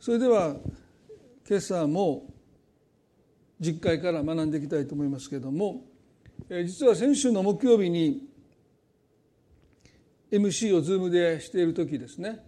[0.00, 0.56] それでは
[1.46, 2.32] 今朝も
[3.60, 5.82] 実会から学んでいきたいと思いますけれども
[6.48, 8.26] 実は先週の木曜日に
[10.32, 12.42] MC を Zoom でしている時ですね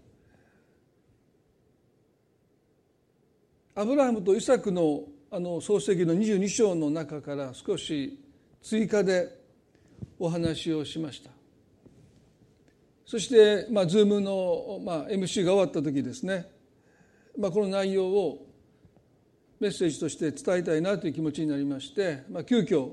[3.75, 8.19] アブラハムとイサクのあの創世記の22章の中から少し
[8.63, 9.29] 追加で
[10.19, 11.31] お話をしました。
[13.07, 16.51] そして、まあ、Zoom の、まあ、MC が終わった時ですね、
[17.39, 18.47] まあ、この内容を
[19.59, 22.91] メッセージとして伝えたいなという気持ちになりまして、まあ、急遽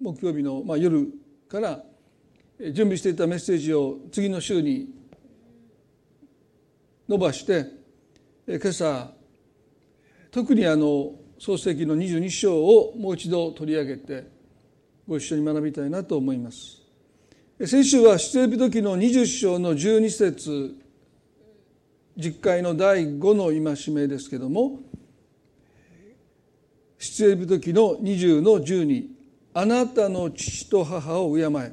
[0.00, 1.08] 木曜日の、まあ、夜
[1.48, 1.82] から
[2.58, 4.88] 準備していたメッセージを次の週に
[7.08, 7.66] 伸ばして
[8.48, 9.12] 今朝
[10.30, 14.26] 特にあの創世記の22章をもう一度取り上げて
[15.06, 16.80] ご一緒に学びたいなと思います。
[17.66, 20.81] 先週は出エビ時の20章の12節
[22.22, 24.80] 実会の第5の戒めですけども
[26.98, 29.08] 出エビ時の20の12
[29.54, 31.72] あなたの父と母を敬え。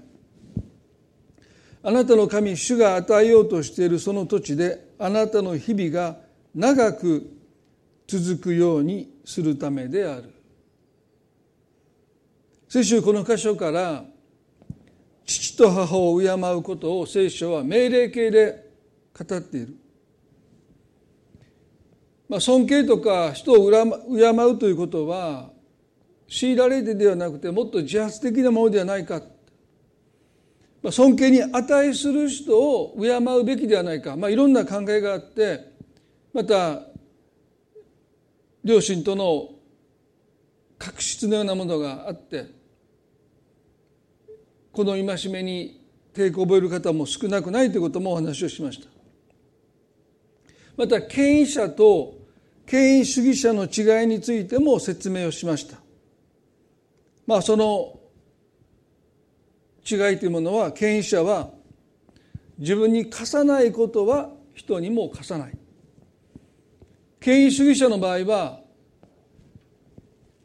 [1.81, 6.17] あなたの神主が与えようとしているその土地であなたの日々が
[6.53, 7.31] 長く
[8.05, 10.33] 続くようにするためである。
[12.67, 14.03] 先週この箇所から
[15.25, 18.69] 父と母を敬うことを聖書は命令形で
[19.17, 19.75] 語っている、
[22.29, 25.49] まあ、尊敬とか人を敬うということは
[26.29, 29.23] 強いられてではなくてもっと自発的なものではないか。
[30.83, 35.73] まあ尊敬に値する人を敬うべきではないか、まあ、いろんな考えがあって
[36.31, 36.83] また
[38.63, 39.49] 両親との
[40.77, 42.45] 確執のようなものがあって
[44.71, 45.83] この戒めに
[46.13, 48.87] 抵抗を覚える方も少なくないということもお話をしました。
[50.77, 52.18] また権威者と
[52.69, 55.77] 権威主義者の違いについても説明をしました。
[57.25, 57.99] まあその
[59.89, 61.49] 違いというものは権威者は
[62.59, 65.57] 自分に課さないことは人にも課さない。
[67.19, 68.59] 権威主義者の場合は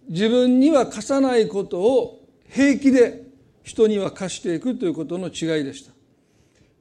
[0.09, 3.22] 自分には課さないことを平気で
[3.65, 5.94] 人には課していくということの違いでした。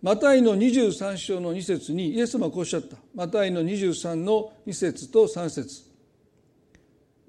[0.04, 2.98] マタイの23章の2節にイエス様はこうおっしゃった。
[3.16, 5.84] マタイの23の2節と3節。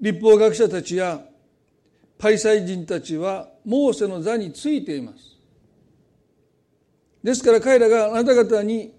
[0.01, 1.21] 立法学者たちや
[2.17, 5.37] パリサイ人たちはモーセの座についています。
[7.23, 8.93] ですから彼らがあなた方に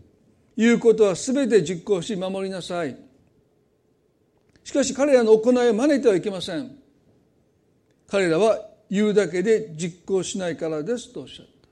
[0.56, 2.96] 言うことは全て実行し守りなさい。
[4.64, 6.78] しかし彼らの行いを真似てはいけません。
[8.08, 8.58] 彼らは
[8.90, 11.68] 言うだけで実行しないからですとおっしゃった。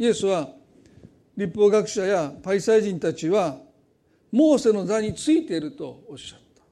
[0.00, 0.57] イエスは
[1.38, 3.58] 立法学者やパリサイ人たちは
[4.32, 6.64] モーセの座についているとおっしゃった。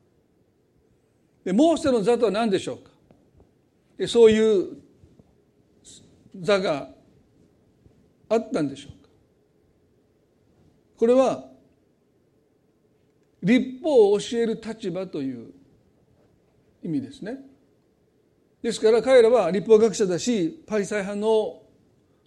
[1.45, 2.91] でモーセの座とは何でしょうか？
[3.97, 4.77] でそういう
[6.41, 6.89] 座が
[8.29, 9.09] あったんでしょうか？
[10.99, 11.45] これは
[13.45, 15.53] 立法を教える立場という
[16.83, 17.39] 意味ですね。
[18.63, 21.63] ですから彼らは立法学者だしパリサイ派の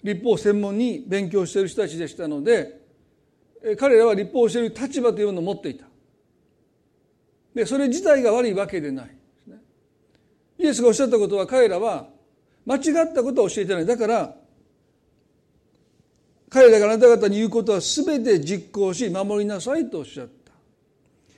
[0.04, 2.80] 立法を専門に勉強している人たちでしたので
[3.78, 5.86] 彼らは立法を教える立場というのを持っていた。
[7.54, 9.16] でそれ自体が悪いわけでない。
[10.60, 12.08] イエスがおっしゃったことは彼らは
[12.66, 13.86] 間違ったことを教えてない。
[13.86, 14.36] だから
[16.50, 20.52] 彼らがあなた方に言うことは全て実行し守りなさいとおっしゃった、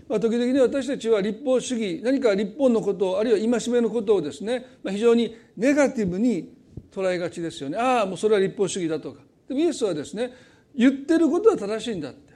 [0.08, 6.54] まあ、時々に私たちは立法主義何か立法のことあるいは戒めのことをですね、まあ、非常にネガティブに
[6.91, 7.78] 捉えがちですよね。
[7.78, 9.19] ああもうそれは立法主義だとか。
[9.47, 10.34] でもイエスはですね
[10.75, 12.34] 言ってることは正しいんだって。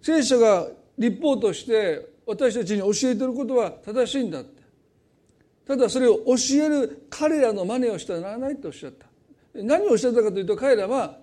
[0.00, 0.68] 聖書が
[0.98, 4.62] 立法として私たちに教えてることは正しいんだって。
[5.66, 9.06] ただそれを教える彼らの真似をしてはならないとおっしゃった。
[9.54, 11.18] 何をおっしゃったかというと彼らは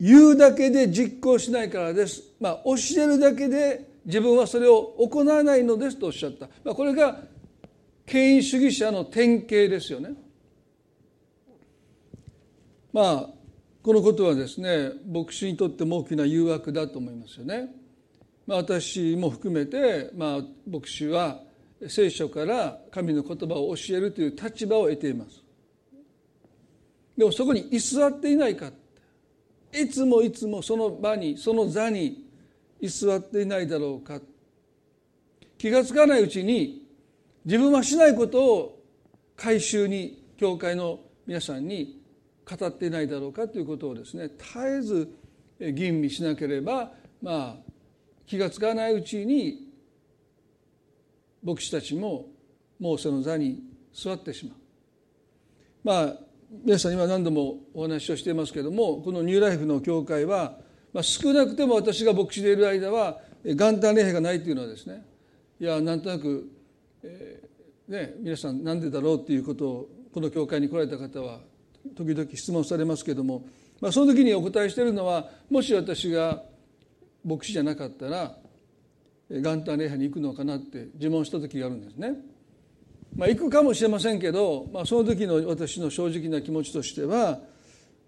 [0.00, 7.18] 言うだけで実行しないからです、まあ、教えるだけで自分はそれを行わないのですとおっしゃった、まあ、これが
[8.06, 10.14] 権威主義者の典型ですよね。
[12.92, 13.28] まあ
[13.82, 17.68] このことはですね牧師にとっても大きな誘惑だと思いますよね。
[18.46, 21.40] まあ、私も含めて、まあ、牧師は
[21.88, 25.42] 聖書から神の言葉を教えるという立場を得ています。
[27.18, 28.70] でもそこに居座っていないか
[29.72, 32.24] いつもいつもその場にその座に
[32.80, 34.20] 居座っていないだろうか。
[35.58, 36.85] 気が付かないうちに
[37.46, 38.82] 自分はしないことを
[39.36, 42.02] 改宗に教会の皆さんに
[42.44, 45.12] 語っていないだろうかということをですね絶えず
[45.72, 46.90] 吟味しなければ
[47.22, 47.56] まあ
[48.26, 49.70] 気が付かないうちに
[51.42, 52.26] 牧師たちも
[52.80, 53.62] モーセの座に
[53.94, 54.56] 座ってしまう。
[55.84, 56.16] まあ
[56.64, 60.58] 皆さん今何度もお話をしていますけれどもこのニューライフの教会は、
[60.92, 65.04] まあ、少なくても私が牧師でいる間は元旦礼拝がないというのはですね
[65.60, 66.50] いやなんとなく、
[67.02, 71.40] えー、ね、皆さん何でだろうっていうことをこの教会に来られた方は
[71.94, 73.46] 時々質問されますけども、
[73.80, 76.42] まあ、その時にお答えしているのはもし私が
[77.24, 78.36] 牧師じゃなかったら
[79.28, 82.14] 元旦礼拝に行くのかなって自問した時があるんですね。
[83.16, 87.40] まあ、行くかもしれませんけど、まあ、その時の私の正直な気持ちとしては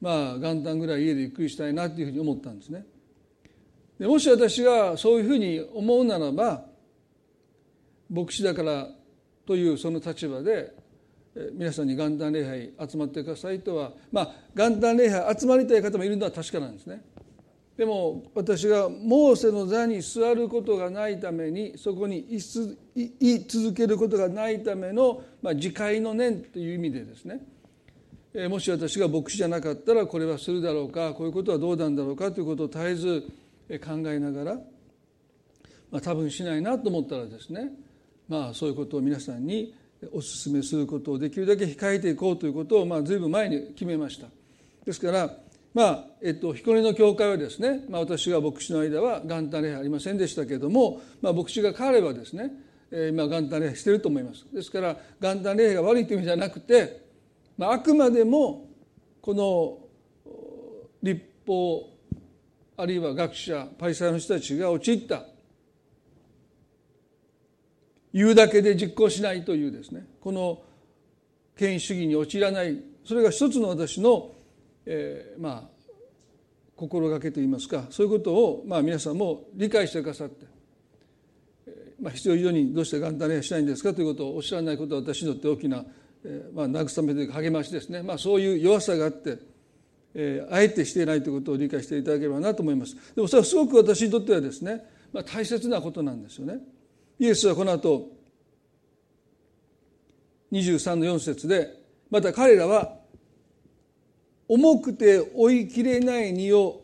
[0.00, 2.84] まあ元旦ぐらい家でゆっくりしたいなというふうに思ったんですね。
[3.99, 6.64] でもし私がそういうふうに思うならば
[8.10, 8.88] 牧師だから
[9.46, 10.75] というその立場で
[11.52, 17.02] 皆さんに元旦礼拝集まってくださいとはまあ元旦礼拝集まりたい方もいるのは確かなんですね。
[17.76, 22.40] でも私がモーセの座に座ることがないためにそこに居
[23.38, 27.40] 続けることがないための、まあ、自戒の念という意味でですね
[28.49, 33.20] もし私が牧師じゃなかったらこれはするだろうかこういうことはどうなんだろうかということを絶えず
[33.78, 34.55] 考えながら、
[35.93, 37.70] まあ、多分しないなと思ったらですね
[38.29, 39.75] まあそういうことを皆さんに
[40.13, 44.29] お勧めすることをできるだけ控えていこうということをまあ随分前に決めました。
[44.85, 45.31] ですから
[45.75, 52.51] まあえっと、彦根の教会はですね、まあ、私が牧師の間は元旦礼拝ありませんでしたけれども、まあ、牧師が変わればですね、
[52.91, 57.07] えー、今元旦礼拝してると思いますですから元旦礼拝が悪いという意味じゃなくて、
[57.57, 58.67] まあ、あくまでも
[59.21, 59.79] この
[61.03, 61.91] 立法
[62.77, 65.23] あるいは学者パイサーの人たちが陥った
[68.12, 70.06] 言うだけで実行しないというですね。
[70.20, 70.62] この
[71.56, 72.81] 権威主義に陥らない。
[73.05, 74.32] それが一つの私の
[74.90, 75.78] えー、まあ
[76.75, 77.87] 心がけといいますか。
[77.90, 80.46] そういうことを、まあ、皆さんも理解してくださって、
[81.66, 83.93] えーまあ、必要以上にどうして元旦礼しないんですか。
[83.93, 85.84] ということをおっしゃらないことは私にとって大きな、
[86.25, 89.38] えーまあ、慰めというか励ましですね、まあ、そういう弱さがあって、
[90.14, 92.96] えー、あえてしていないということを理解していただければなと思います。
[93.14, 96.60] でもそれはすごく私にとってはですね、まあ、大切なことなんですよね。
[97.19, 98.11] イエスはこの後
[100.53, 101.69] 23の4節で
[102.11, 102.97] また彼らは
[104.47, 106.82] 重くて追いきれない荷を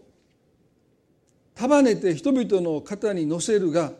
[1.54, 3.92] 束ねて人々の肩に乗せるが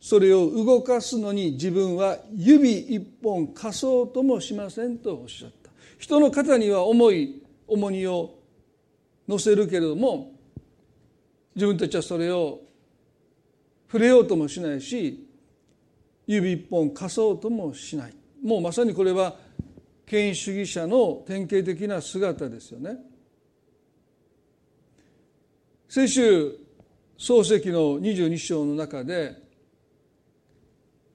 [0.00, 5.70] それを動かすのに自分は指一本貸そうともしませんとおっしゃった。
[5.98, 8.34] 人の肩には重い重荷を
[9.28, 10.32] 乗せるけれども
[11.54, 12.60] 自分たちはそれを
[13.86, 15.28] 触れようともしないし
[16.26, 19.36] 指一本貸そうともしないもうまさにこれは
[20.06, 22.98] 権威主義者の典型的な姿ですよね。
[25.88, 26.58] 先週
[27.18, 29.36] 漱石の22章の中で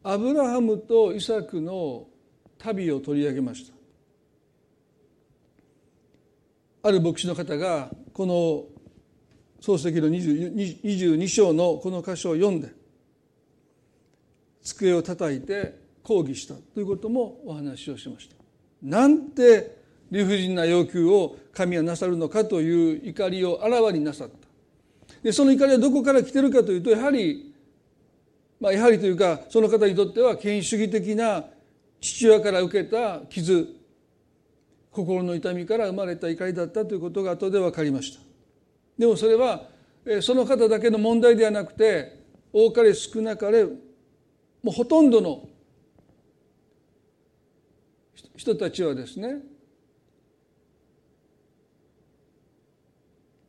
[0.04, 2.08] アブラハムとイサクの
[2.60, 3.74] 旅を取り上げました
[6.88, 8.66] ある牧師の方がこの
[9.62, 12.70] 漱石の22章のこの箇所を読んで
[14.68, 18.36] 机を叩いて抗議したということもお話をしました。
[18.82, 19.78] なんて
[20.12, 24.48] 理不尽な要求を神はなさるのかという怒りをあらわになさった。
[25.24, 27.54] でその怒りはどこから来てるかというとやはり
[28.60, 31.46] まあやはりというかその方にとっては権威主義的な
[32.02, 33.68] 父親から受けた傷
[34.92, 38.20] 心の痛みから生まれた怒りだったということが後で分かりました。
[38.98, 39.68] でもそれは
[40.22, 42.20] その方だけの問題ではなくて
[42.54, 43.66] 多かれ少なかれ
[44.68, 45.48] もうほとんどの
[48.36, 49.38] 人たちはですね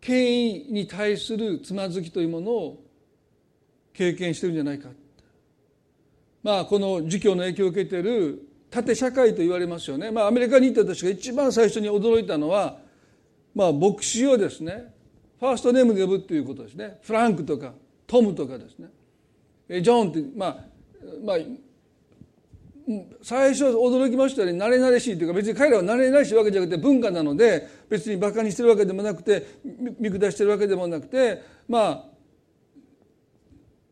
[0.01, 2.85] 権威に対するつまずきというものを
[3.93, 4.91] 経験してるんじゃないか。
[6.45, 12.79] まあこの儒教の影響を受けている縦社会と言われますよね、まあ、アメリカに行った私が一番最初に驚いたのは、
[13.57, 14.95] まあ、牧師をですね
[15.41, 17.01] ファーストネームで呼ぶっていうことですね。
[17.03, 17.73] フランクとか
[18.07, 19.83] トムとかですね。
[19.83, 20.78] ジョンってまあ
[21.25, 21.39] まあ
[23.23, 24.59] 最初驚きましたよね。
[24.59, 29.47] 慣れ慣れしいというか別に彼らは慣れ慣れしいわけじゃなくて文化なので別にバカにしてるわけでもなくて
[30.01, 32.05] 見下してるわけでもなくてまあ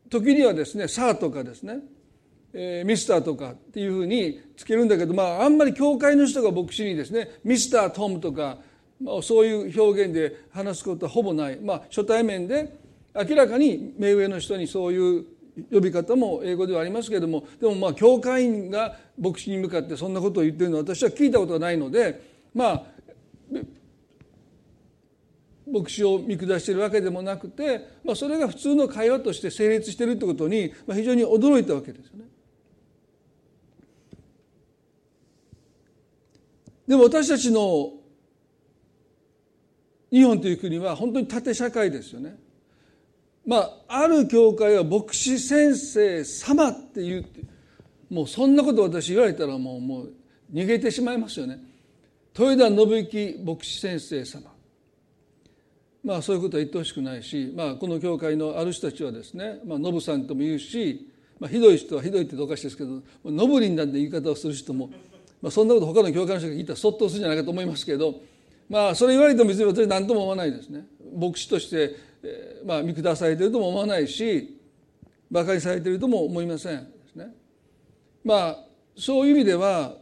[0.09, 1.79] 時にはですね「サー」とかですね
[2.53, 8.57] 「えー、ミスター」とかっていうふうにつけるんだけどまああんまり教会の人が牧師にですね「ミスター・トム」とか、
[8.99, 12.73] まあ、そういう表現で話すことはほぼない、まあ、初対面で
[13.13, 15.25] 明らかに目上の人にそういう
[15.71, 22.21] 呼び方も英語ではありますけれどもでもまあ教会員が牧師に向かってそんなことを言ってるのは私は聞いたことがないので
[22.53, 22.83] まあ
[25.71, 32.25] 牧師を見下しているわけでもなくて、まあ、それが普通の会話として成立しているということに、まあ、非常に驚いたわけですよね。
[36.87, 37.91] でも私たちの
[40.09, 42.37] 日本という国は本当に縦社会ですよね。
[43.47, 47.25] まあ、ある教会は牧師先生様って言う
[48.13, 50.13] もうそんなこと私言われたらもうもう
[50.53, 51.59] 逃げてしまいますよね。
[52.37, 54.51] 豊田信之牧師先生様
[56.03, 64.89] まあそういうことは言ってほしくないし、まあ、この教会のある人たちはですね、まあ、ノブさんとも言うし、まあ、ひどい人はひどいってどかしですけどノブリンなんて言い方をする人も、
[65.41, 68.21] まあ、そんなこと他の教会の人が聞いたらそっとするんじゃないかと思いますけど
[68.69, 70.85] まあそれ言われても別に私何とも思わないですね。
[71.17, 71.95] 牧師として、
[72.65, 74.59] まあ見下されているとも思わないし
[75.29, 77.33] 馬鹿にされているとも思いませんね。
[78.23, 78.57] まあ
[78.95, 79.95] そういう意味では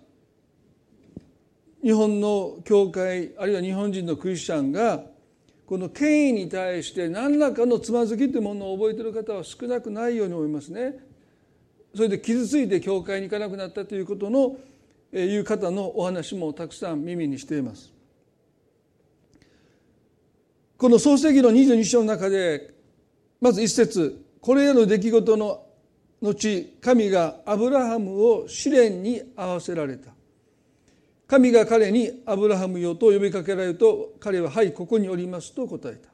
[1.83, 5.03] 日本の教会あるいは日本人のクリスチャンが
[5.65, 10.99] この権威に対して何らかのつまずきというものを覚えている方は少なくないように思いますね。
[11.95, 14.57] それで傷ついて教会に行かなくなったということの
[15.13, 17.94] いう方のお話もたくさん耳にしています。
[20.77, 22.73] この創世記の22章の中で
[23.39, 25.63] まず一節これらの出来事の
[26.21, 30.11] 後神がアブラハムを試練に合わせられた。
[31.27, 36.09] 神が彼にアブラハムよと呼びかけられると彼は「はいここにおります」と答えた。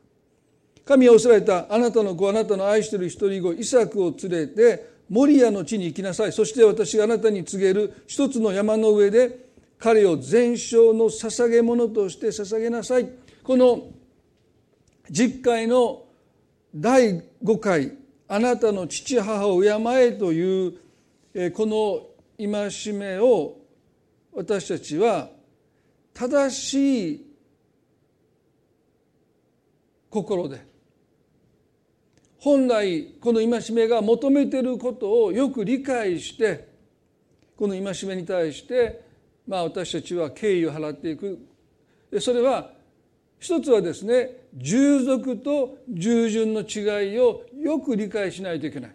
[0.85, 6.31] 神はおせられたあなたの子あなたの愛している一人子イサクを連れてモリアの地に行きなさい。
[6.31, 9.49] そして私があなたに告げる一つの山の上で
[9.79, 13.09] 彼を全焼の捧げ物として捧げなさい。
[13.43, 13.89] この
[15.09, 16.03] 実会の
[16.73, 17.93] 第5回
[18.27, 20.73] あなたの父母を敬えという
[21.53, 23.57] この戒めを
[24.33, 25.29] 私たちは
[26.13, 27.35] 正しい
[30.09, 30.65] 心で
[32.39, 36.69] 本来この戒めが求めてることをよく理解して
[37.55, 39.01] この戒めに対して
[39.47, 41.39] まあ私たちは敬意を払っていく。
[42.19, 42.71] それは
[43.41, 48.91] 一つはですね従属と従順の違いをよく理解しないといけない。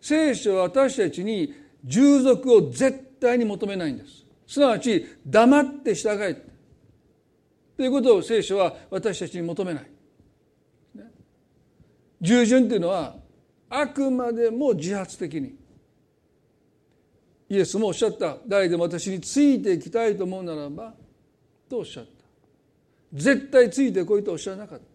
[0.00, 4.26] 聖書は私たちに従属を絶対に求めないんです。
[4.46, 6.34] すなわち黙って従え
[7.76, 9.86] ということを聖書は私たちに求めない。
[12.20, 13.16] 従順というのは
[13.70, 15.54] あくまでも自発的に
[17.48, 20.92] イエスもおっしゃった誰でも私についていきたいと思うならば
[21.70, 22.21] とおっしゃった
[23.12, 24.92] 絶対ついてこいとおっしゃらなかった。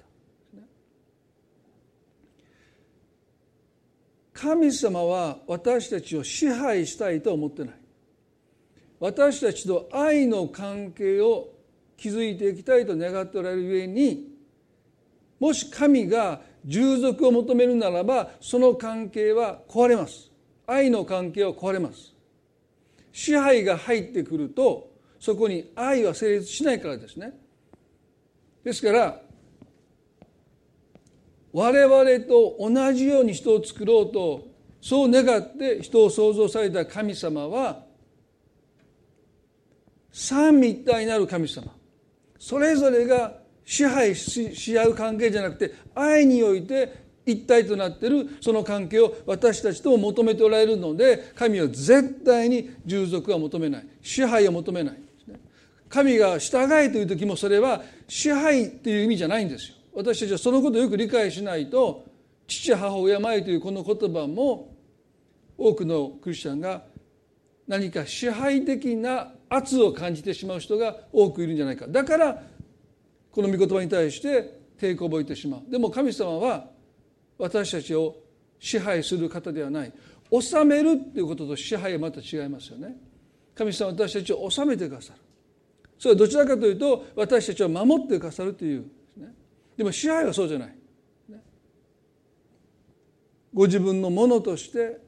[4.33, 7.75] 神様は私たちを支配したいと思ってない。
[8.99, 11.49] 私たちと愛の関係を
[11.97, 14.27] 築いていきたいと願っておられる上に
[15.39, 20.31] もし神が従属を求めるならばその関係は壊れます。
[20.65, 22.13] 愛の関係は壊れます。
[23.11, 27.33] 支配が入ってくるとそこに愛は成立しないからですね。
[28.67, 29.21] ですから
[31.53, 34.45] 我々と同じように人を作ろうと
[34.81, 37.85] そう願って人を創造された神様は
[40.11, 41.71] 三位一体になる神様。
[42.37, 53.87] それぞれが支配し合う関係じゃなくて愛において一体となってるその関係を私たちとも求めておられるので神は絶対に従属は求めない。
[54.01, 55.06] 支配を求めない。
[55.89, 59.75] 神が従えという時もそれは支配という意味じゃないんですよ。
[59.93, 62.05] 私たちはそのことをよく理解しないと
[62.45, 64.75] 父母を敬えというこの言葉も
[65.57, 66.83] 多くのクリスチャンが
[67.67, 71.87] 何か支配的な圧を感じてしまう人が多くいるんじゃないか。
[71.87, 72.43] だから
[73.31, 75.71] この御言葉に対して抵抗を覚えてしまう。
[75.71, 76.65] でも神様は
[77.37, 78.15] 私たちを
[78.59, 79.93] 支配する方ではない。
[80.29, 82.95] 治めるっていうことと支配はまた違いますよね。
[83.55, 85.19] 神様は私たちを治めてくださる。
[85.97, 88.85] それはどちらかというと私たちを守ってくださるという
[89.17, 89.33] で、ね、
[89.77, 90.75] でも支配はそうじゃない、
[93.53, 94.99] ご自分のものとして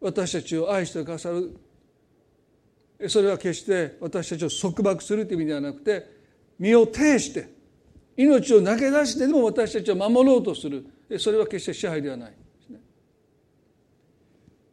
[0.00, 1.56] 私たちを愛してくださる。
[3.08, 6.04] それは決して私たちを束縛するという意味ではなくて
[6.58, 7.48] 身を挺して
[8.16, 10.84] 命を投げ出してでも私たちを守ろうとする。
[11.18, 12.32] それは決して支配ではない。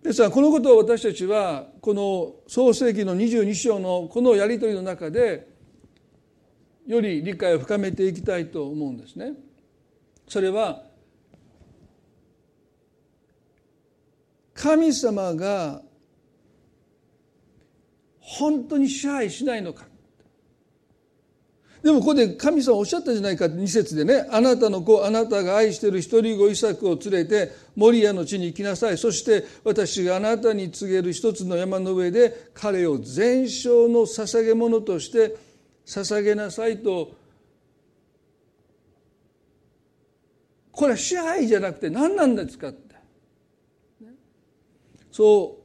[0.06, 5.48] ですからこのことを私たちはこの創世紀の22章のこのやり取りの中で
[6.86, 9.34] より理解を深めていきたいと思うんですね。
[10.28, 10.84] それは
[14.54, 15.82] 神様が
[18.20, 19.88] 本当に支配しないのか
[21.86, 24.26] でもここで神様おっしゃったじゃないか2節でね。
[24.32, 28.98] あなたの子あなたが愛してる一人子イサクを連れてモリアの地に行きなさい。
[28.98, 35.36] そして私があなたに告げる一つの山の上で彼を全焼の捧げ物として
[35.86, 37.12] 捧げなさいと
[40.72, 42.96] これは支配じゃなくて何なんですかって、
[45.12, 45.60] そ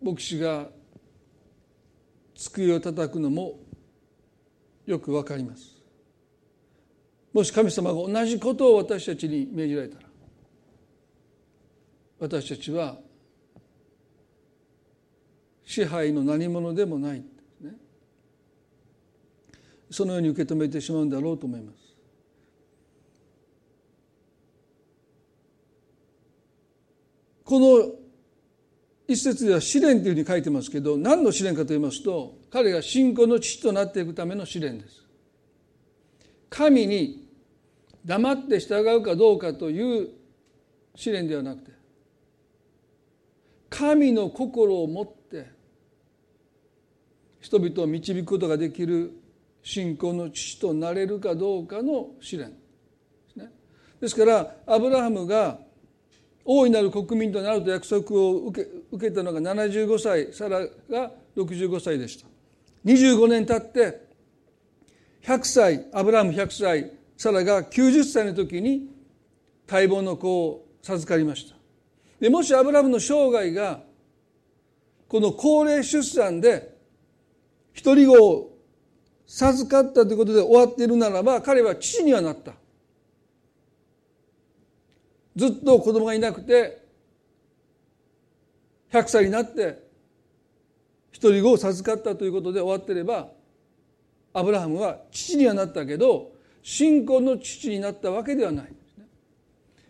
[0.00, 0.68] う牧師が
[2.36, 3.58] 机を叩くのも
[4.86, 5.74] よくわかります。
[7.32, 10.06] もし神様が同じことを私たちに命じられたら
[12.20, 12.96] 私たちは
[15.64, 17.24] 支配の何者でもない、
[19.90, 21.78] そのように受け止めてしまうんだろうと思います。
[27.44, 27.94] この
[29.06, 35.02] 一節では試練というふうに書いてますけど何の試練かと言いますと彼が信仰の父となっていくための試練です。
[36.48, 37.28] 神に
[38.06, 40.10] 黙って従うかどうかという
[40.94, 41.72] 試練ではなくて
[43.68, 45.50] 神の心を持って
[47.40, 49.10] 人々を導くことができる
[49.64, 52.56] 信仰の父となれるかどうかの試練で
[53.32, 53.50] すね。
[54.00, 55.58] ですからアブラハムが
[56.44, 62.33] 大いなる国民となると約束を受け受けたのが75歳サラが65歳でした。
[62.84, 64.04] 25年経って
[65.22, 68.88] 100歳アブラム100歳サラが90歳の時に
[69.70, 71.56] 待望の子を授かりました。
[72.20, 73.80] でもしアブラムの生涯が
[75.08, 76.76] この高齢出産で
[77.72, 78.58] 一人子を
[79.26, 82.52] 授かったということで終わっているならば彼は父にはなった。
[85.36, 86.84] ずっと子供がいなくて
[88.92, 89.83] 100歳になって
[91.14, 93.28] 一人子を授かったということで終わってれば
[94.32, 98.74] アブラハムは父にはなったけど信仰の父になったわけではない。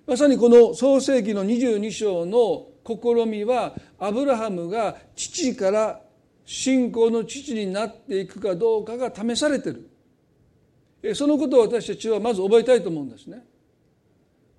[0.06, 6.00] まさにこの創世紀の22章の試みはアブラハムが父から
[6.44, 11.14] 信仰の父になっていくかどうかが試されてる。
[11.14, 13.46] そのことを私たちはまず覚えたいと思うんですね。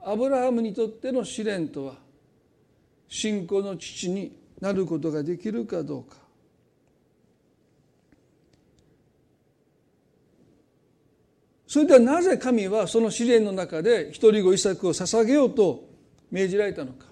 [0.02, 1.96] アブラハムにとっての試練とは
[3.08, 6.25] 信仰の父になることができるかどうか。
[11.76, 15.84] それではなぜ神はその試練の中で一人子イサクを捧げようと
[16.32, 17.06] 命じられたのか。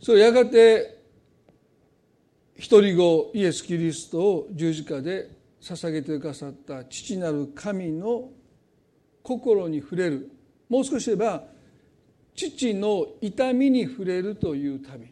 [0.00, 1.02] それやがて
[2.56, 5.28] 一人子イエス・キリストを十字架で
[5.60, 8.28] 捧げてくださった父なる神の
[9.24, 10.30] 心に触れる。
[10.68, 11.42] もう少し言えば
[12.36, 15.10] 父の痛みに触れるという旅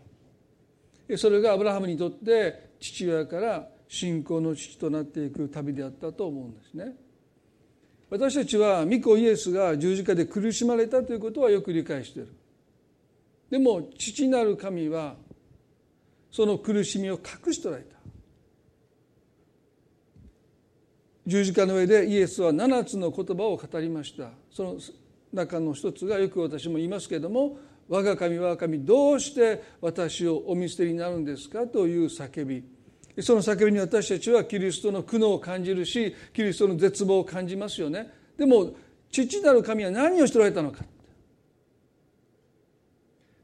[1.18, 6.94] それがアブラハムにとって父親から信仰の父となっていく旅であったと思うんですね。
[8.08, 12.28] 私たちは御子イエスが十字架で苦しまれたということはよく理解している。
[13.50, 15.16] でも父なる神は
[16.30, 17.96] その苦しみを隠しとられた。
[21.26, 24.30] 十字架の上でイエスは7つの言葉を語りました。
[24.52, 24.76] その
[25.32, 32.62] 中の一つがよく私も言いますけれども「我が神我が神どうして私をお見捨てになるんですか?」という叫び
[33.22, 38.10] その叫びに私たちはキリストの苦悩を感じるしキリストの絶望を感じますよね。
[38.36, 38.72] でも
[39.10, 40.84] 父なる神は何をしておられたのか。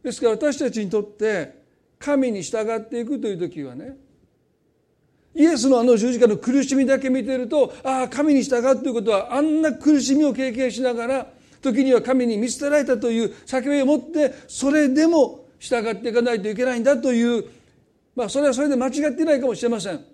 [0.03, 1.63] ですから私たちにとって
[1.99, 3.97] 神に従っていくという時はね
[5.35, 11.27] イエスのあの十字架の苦しみだけ見てるとああ神に従うということはあんな苦しみを経験しながら
[11.61, 17.45] 時には神に見捨てられたという叫びを持ってそれでも従っていかないといけないんだという
[18.17, 20.05] まあそれはそれで間違ってないかもしれません。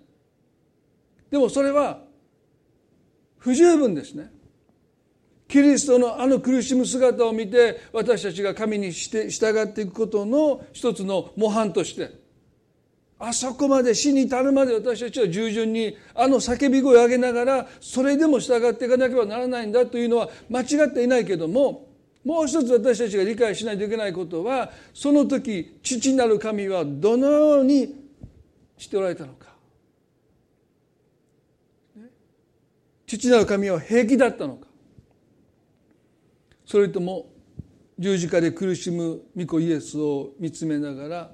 [1.31, 2.01] でもそれは
[3.39, 4.31] 不十分ですね。
[5.47, 12.11] キリストのあの苦しむ姿を見て私たちが神にして従っていくことの一つの模範として
[13.19, 21.87] あそこまで死に至るまで私たちは従順にあの叫び声を上げながらそれでも従っていかなければならないんだというのは間違っていないけども
[22.23, 28.03] もう一つ私たちが理解しないといけないことはその時父なる神はどのように
[28.77, 29.53] しておられたのか。
[33.05, 34.67] 父なる神は平気だったのか。
[36.65, 37.29] それとも
[37.99, 41.31] 十字架で苦しむ御子イエスを見つめながら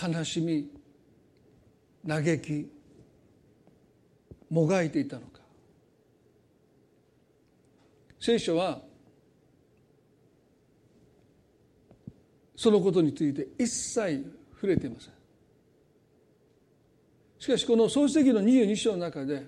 [0.00, 0.70] 悲しみ
[2.06, 2.70] 嘆き
[4.50, 5.37] もがいていたのか。
[8.20, 8.80] 聖書は
[12.56, 15.12] そのことについて一切触れていません
[17.38, 19.46] しかしこの創世記の22章の中で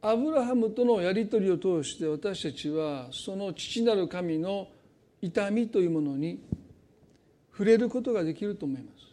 [0.00, 4.68] アブラハムとのやり取りを通して私たちはその父なる神の
[5.20, 6.40] 痛みというものに
[7.50, 9.08] 触れることができると思います。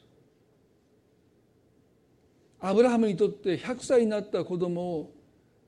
[2.60, 5.15] アブラハムにとって100歳になった子供を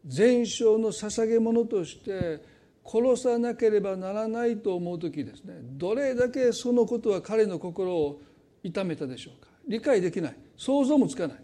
[0.07, 2.41] 全焼の捧げ物として
[2.85, 5.59] 殺さなければならないと思う時ですね。
[5.61, 8.21] どれだけそのことは彼の心を
[8.63, 9.49] 痛めたでしょうか。
[9.67, 10.37] 理解できない。
[10.55, 11.43] 想像もつかない。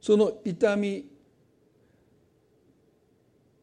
[0.00, 1.08] その痛み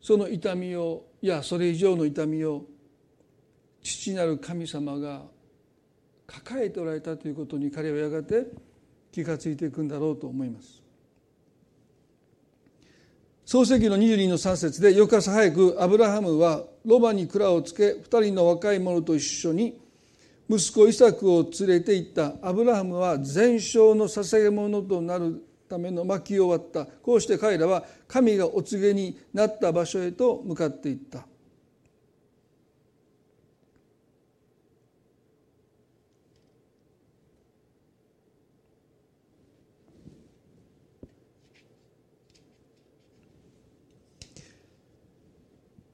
[0.01, 2.65] その痛みをいやそれ以上の痛みを
[3.83, 5.21] 父なる神様が
[6.25, 8.47] 抱えておられたということに彼はやがて
[9.11, 10.81] 気が付いていくんだろうと思います。
[13.45, 19.77] 創世記の22の3節で翌朝早くアブラハムはロバに蔵をつけ2人の若い者と一緒に
[20.49, 22.35] 息子イサクを連れて行った。
[22.41, 26.85] アブラハムは全焼の捧げ物となるための薪を割った。
[26.85, 31.25] こうして彼らは神がお告げになった場所へと向かっていった。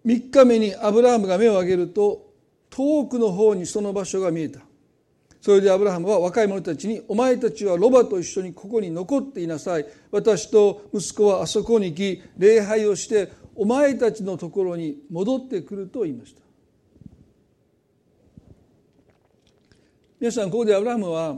[0.07, 2.33] 3日目にアブラハムが目を上げると
[2.69, 4.61] 遠くの方にその場所が見えた。
[5.41, 9.85] それでアブラハムは若い者たちに「お前たちはロバと一緒にここに残っていなさい。
[10.09, 16.41] 私と息子はあそこに行き礼拝をしてお前たちのところに戻ってくる」と言いました。
[20.21, 21.37] 皆さんここでアブラハムは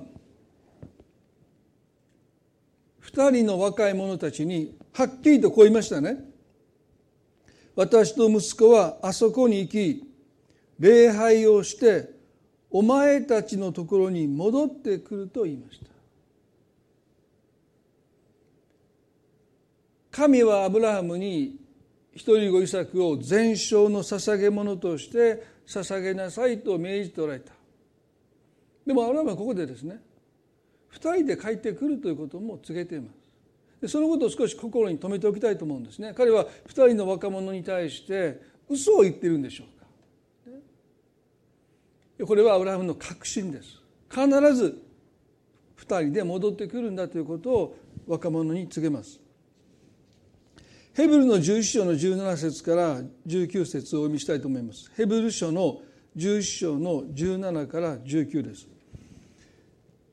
[3.02, 6.29] 2人の若い者たちにはっきりとこう言いましたね。
[7.80, 10.04] 私と息子はあそこに行き
[10.80, 12.10] 礼拝をして
[12.70, 15.86] お前たちのところに戻ってくると言いました。
[20.12, 21.56] 神はアブラハムに
[22.14, 27.54] 一人子イサクを全焼の捧げ物として捧げなさいと命じておられた。
[28.86, 30.02] でもアブラハムはここでですね
[30.90, 33.19] 二人で帰ってくるということも告げています。
[33.88, 36.14] そのことを少し心に留めておきたいと思うんですね。
[36.16, 39.80] 彼は二人の若者に対して嘘を言ってるんでしょう
[42.20, 42.26] か。
[42.26, 43.82] これはアブラハムの確信です。
[44.10, 44.82] 必ず
[45.78, 49.20] 2人で戻ってくるんだということを若者に告げます。
[50.94, 54.92] ヘブルの11章の17節から19節をお読みしたいと思います。
[54.98, 55.82] ヘブル書の
[56.18, 58.68] 11章の17から19です。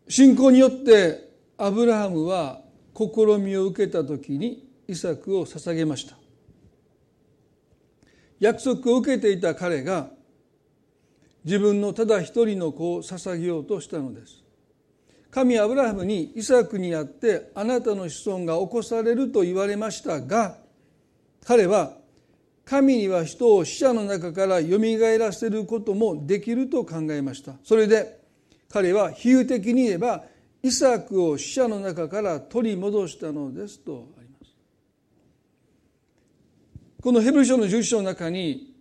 [0.09, 2.61] 信仰によってアブラハムは
[2.96, 6.16] 試みを受けた時にイサクを捧げました。
[8.40, 10.11] 約束を受けていた彼が
[11.44, 14.42] 自分のただ一人の子を捧げようとしたのです。
[15.30, 20.56] 神アブラハムにイサクにあってあなたの子孫が起こされると言われましたが
[21.44, 21.92] 彼は
[22.64, 27.52] 神には人を死者の中からよみがえらせることもできると考えました。
[27.62, 28.18] それで
[28.70, 30.24] 彼は比喩的に言えば
[30.66, 34.52] イサクを死者の中から取り戻したのですとあります。
[37.00, 38.74] このヘブル書の11章の中に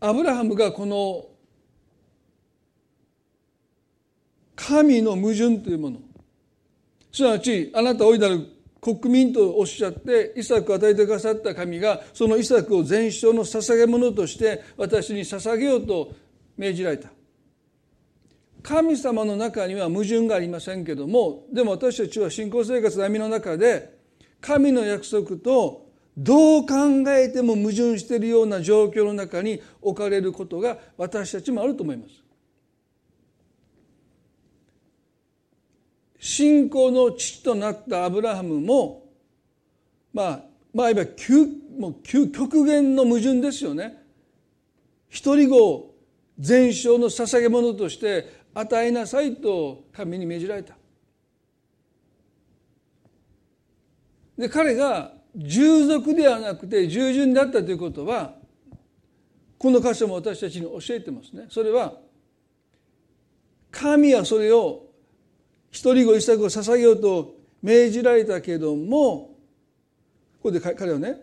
[0.00, 1.26] アブラハムがこの
[4.56, 6.00] 神の矛盾というもの
[7.12, 8.46] すなわちあなたおいなる
[8.80, 16.14] 国民とおっしゃってイサクを与えてくださった神がそのイサクを全焼の捧げ物として私に捧げようと
[16.56, 17.10] 命じられた。
[18.62, 23.98] 神様の中には矛盾がありませんけどもでも私たちは信仰生活の闇の中で
[24.40, 26.74] 神の約束とどう考
[27.08, 32.22] えても矛盾しているような状況の中に置かれることが私たちもあると思います。
[36.18, 39.06] 信仰の父となったアブラハムも
[40.12, 40.40] まあ
[40.74, 41.10] まあ言えば
[41.78, 44.02] もう極限の矛盾ですよね。
[45.08, 45.94] 一人子を
[46.38, 50.76] 全焼の捧げ物として与えなさいと神に命じられた。
[54.36, 58.34] で彼が従属ではなくて従順だったということは
[59.58, 61.92] この箇所も私たちに教えてますねそれは
[63.70, 64.86] 神はそれを
[65.70, 69.36] 一人子一作を捧げようと命じられたけども
[70.42, 71.16] ここで彼はね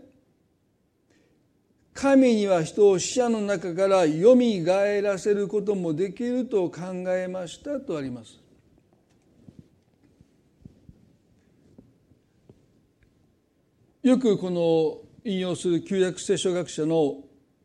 [1.99, 8.39] 神には人を死者の中からよみがえらせることもできると考えましたとあります
[14.03, 17.15] よくこの引用する旧約聖書学者の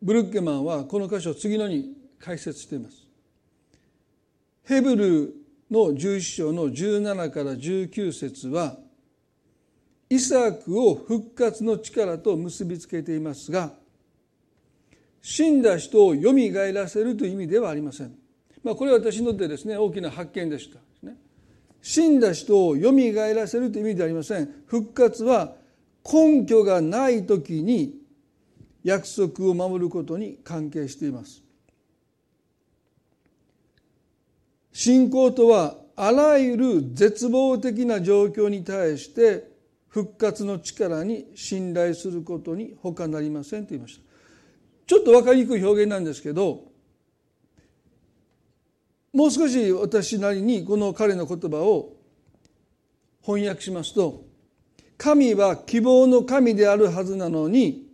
[0.01, 3.07] ブルッケマンはこの箇所を次のに解説しています。
[4.65, 5.35] ヘブル
[5.71, 8.79] の11章の17から19節は
[10.09, 13.82] イサクを復活の力と結びつけていますが
[15.23, 18.15] 死んだ人をよみがえらせるという意味ではありません。
[18.65, 20.79] まあ、これは私にとってですね大きな発見でした。
[21.85, 24.49] 死んだ人をよみがえらせるという意味ではありません。
[24.67, 25.55] 復活は
[26.05, 28.01] 根拠がない時に
[28.85, 31.43] 約束を守ることに関係しています。
[34.73, 39.51] 信仰とはあらゆる絶望的な状況に対して
[39.89, 44.12] 復活の力に信頼することに他なりませんと言いました。
[44.93, 46.65] ちょっと分かりにくい表現なんですけど
[49.15, 51.95] もう少し私なりにこの彼の言葉を
[53.23, 54.23] 翻訳しますと
[54.99, 57.87] 神は希望の神であるはずなのに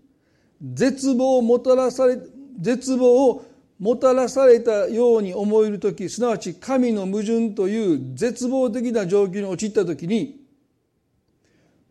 [0.60, 2.18] 絶望をもたらされ
[2.58, 3.44] 絶望を
[3.78, 10.40] もたらされたように思える時すなわち神の矛盾という絶望的な状況に陥った時に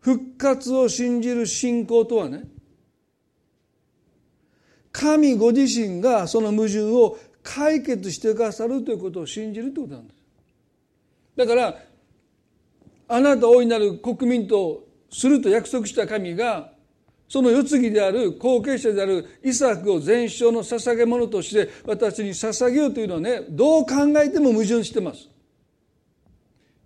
[0.00, 2.44] 復活を信じる信仰とはね
[4.92, 10.18] 神ご自身がその矛盾を解決してくださるということを信じるということなんです。
[11.36, 11.78] だから
[13.08, 16.72] あなた大いなる国民とすると約束した神が
[17.28, 25.28] その世継ぎである後継者であるイサクを全焼の捧げ物として私に捧げようというのはねどう考えても矛盾してます。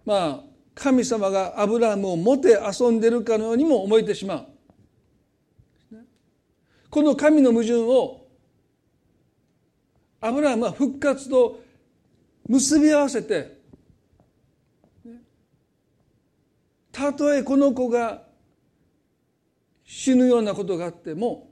[0.04, 4.46] まあ神様がアブラハムをもて遊んでるかのようにも思えてしまう。
[6.92, 8.26] この神の矛盾を
[10.20, 11.58] アブラハムは復活と
[12.46, 13.62] 結び合わせて
[16.92, 18.24] たとえこの子が
[19.86, 21.48] 死ぬようなことがあっても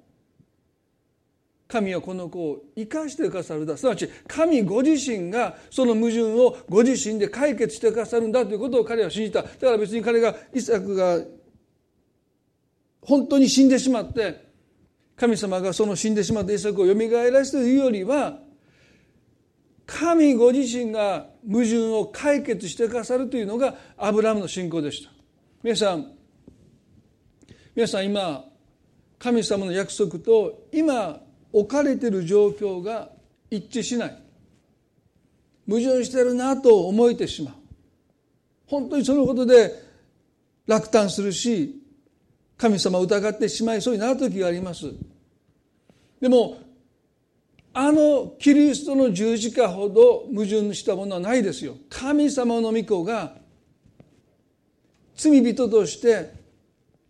[1.67, 3.79] 神はこの子を生かしてくださるだ。
[3.79, 9.43] すなわち神ご自身がその矛盾をご自身で解決してくださるんだということを彼は信じた。
[9.43, 11.19] だから別に彼がイサクが
[13.01, 14.50] 本当に死んでしまって
[15.21, 18.39] 神様がその死んでしまったイサクをよみがえらせるというよりは
[19.85, 25.11] 神ご自身が矛盾を解決してくださるというのがアブラムの信仰でした。
[25.63, 26.13] 皆さん
[27.75, 28.47] 皆さん今
[29.19, 31.21] 神様の約束と今
[31.53, 33.11] 置かれている状況が
[33.51, 34.23] 一致しない。
[35.69, 37.55] 矛盾してるなと思えてしまう。
[38.67, 39.75] 本当にそのことで
[40.67, 41.80] 落胆するし
[42.61, 44.93] 神様を疑ってしまいそうになる時があります
[46.21, 46.59] でも
[47.73, 53.33] あのキリストの十字架ほど矛盾したものはないですよ神様の御子が
[55.17, 56.39] 罪人として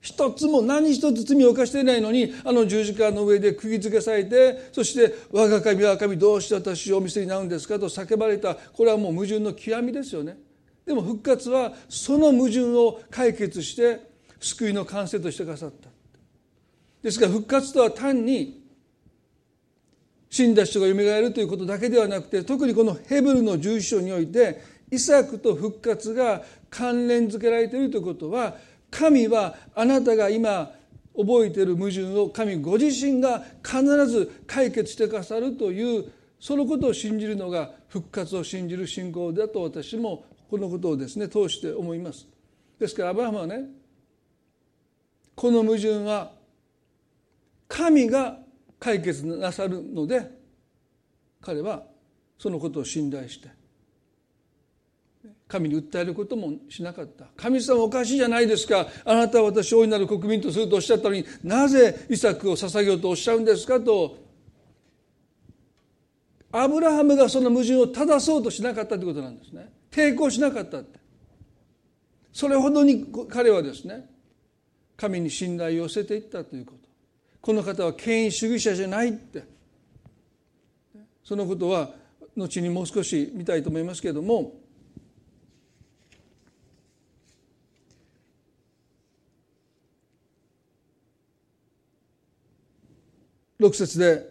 [0.01, 10.39] 一つも何一つ罪を犯していないのにあの十字架の上で釘付けされてそして「我が神我が神どうして私をお見せになるんですか?」と叫ばれたこれはもう矛盾の極みですよね。
[10.87, 14.10] でも復活はその矛盾を解決して
[14.41, 15.89] 救いの完成としてくださった。
[17.03, 18.61] ですから復活とは単に
[20.29, 28.57] 死んだ人が蘇るということだけではなくて特にこのヘブルの十一章においてイサクと復活が関連づけられているということは
[28.91, 30.73] 神はあなたが今
[31.17, 42.27] 覚えている矛盾を神ご自身が必ず解決してくださるというそのことを信じるのが復活を信じる信仰だと私もこのことをですね通して思います。
[42.79, 43.80] ですからアブラハムはね
[45.41, 46.33] この矛盾は
[47.67, 48.37] 神が
[48.79, 50.31] 解決なさるので
[51.41, 51.83] 彼は
[52.39, 53.49] そのことを信頼して
[55.49, 57.25] 神に訴えることもしなかった。
[57.39, 58.87] 神様おかしいじゃないですか。
[59.03, 64.19] あなたは私大いなる国民とするとおっしゃったのになぜイサクを捧げようとおっしゃるんですかと。
[66.53, 69.73] アブラハムがその矛盾を正そうとしなかったということなんですね。
[69.91, 71.01] 抵抗しなかったって。
[72.31, 74.20] それほどに彼はですね
[75.01, 76.81] 神に信頼を寄せていったということ。
[77.41, 79.45] この方は権威主義者じゃないって。
[81.25, 81.91] そのことは
[82.37, 84.53] 後にもう少し見たいと思いますけれども。
[93.59, 94.27] 6節で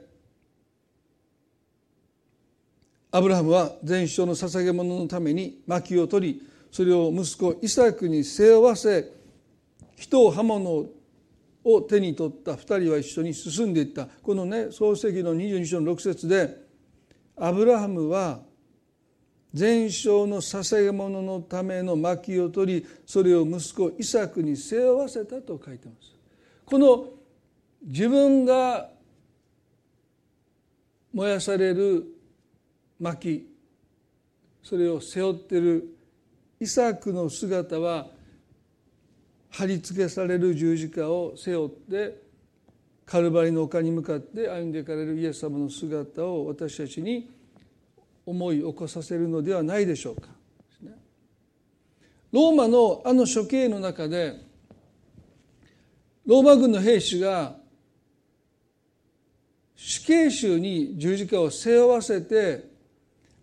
[3.12, 9.19] アブラハムは全焼の捧げ物のために薪を取りそれを息子イサクに背負わせ
[10.00, 10.86] 人を刃物
[11.66, 16.56] を手に取った2人は一緒に進んでいったこのね創世記の22章の6節で
[17.36, 18.40] アブラハムは
[19.54, 26.16] 全焼の捧げ物のための薪を取りそれを息子イサクに背負わせたと書いてます。
[26.66, 27.08] この
[27.84, 28.90] 自分が
[31.12, 32.06] 燃やされる
[33.00, 33.50] 薪
[34.64, 35.98] それを背負っている
[36.60, 38.08] イサクの姿は
[39.50, 42.22] 貼り付けされる十字架を背負って
[43.06, 47.30] カルバリの丘に向かって歩んでいかれるイエス様の姿を私たちに
[48.26, 50.30] 思い起こさせるのではないでしょうか。
[52.32, 54.40] ローマのあの処刑の中で
[56.28, 57.56] ローマ軍の兵士が
[59.76, 62.70] 死刑囚に十字架を背負わせて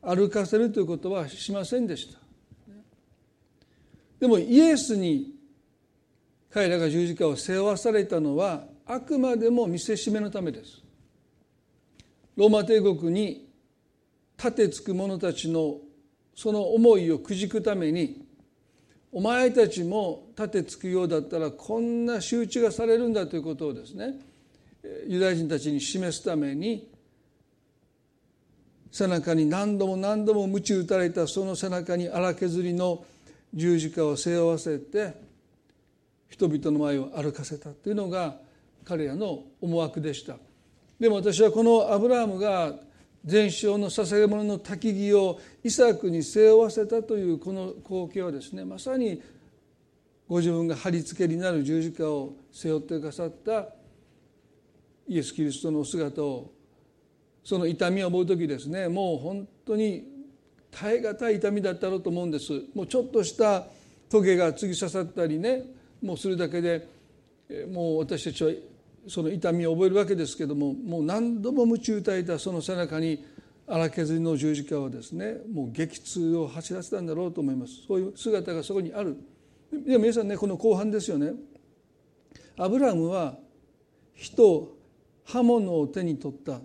[0.00, 2.20] 歩かせるということはしませんでした
[4.20, 5.35] でもイエスに
[6.50, 10.82] 彼らが十字架を背負わされたのはあくまでも見せしめのためです。
[12.36, 13.50] ローマ帝国に
[14.36, 15.78] 立てつく者たちの
[16.34, 18.26] その思いをくじくために
[19.10, 24.16] お前たちも立てつくようだったらこんな仕打ちがされるんだということをですね
[25.08, 26.90] ユダヤ人たちに示すために
[28.92, 33.04] 背中に何度も何度も鞭打たれたその背中に荒削りの
[33.54, 35.25] 十字架を背負わせて
[36.28, 38.36] 人々の前を歩かせたというのが
[38.84, 40.36] 彼らの思惑でした。
[40.98, 42.74] でも私はこのアブラハムが
[43.24, 49.20] 全焼の捧げ物の焚き木をイサクに背負わせたというこの光景はですねまさに
[50.28, 53.68] ご自分が貼り付けになる十字架を背負ってくださった
[55.08, 56.52] イエス・キリストのお姿を
[57.44, 60.04] その痛みを思う時ですねもう本当に
[60.70, 62.52] 耐え難い痛みだったろうと思うんです。
[62.74, 63.66] もうちょっとした
[64.08, 65.64] トゲが突き刺さったりね
[66.02, 66.88] もうするだけで
[67.72, 68.50] もう私たちは
[69.08, 73.24] その痛みを覚えるわけですけどももう何度も夢中打たれたその背中に
[73.68, 77.72] 荒削りの十字架をですねもう激痛を走らせたんだろうと思います。
[77.86, 79.16] そういう姿がそこにある。
[79.72, 81.32] でも皆さんねこの後半ですよね。
[82.56, 83.36] アブラムは
[84.14, 84.76] 火と
[85.24, 86.60] 刃物を手に取った。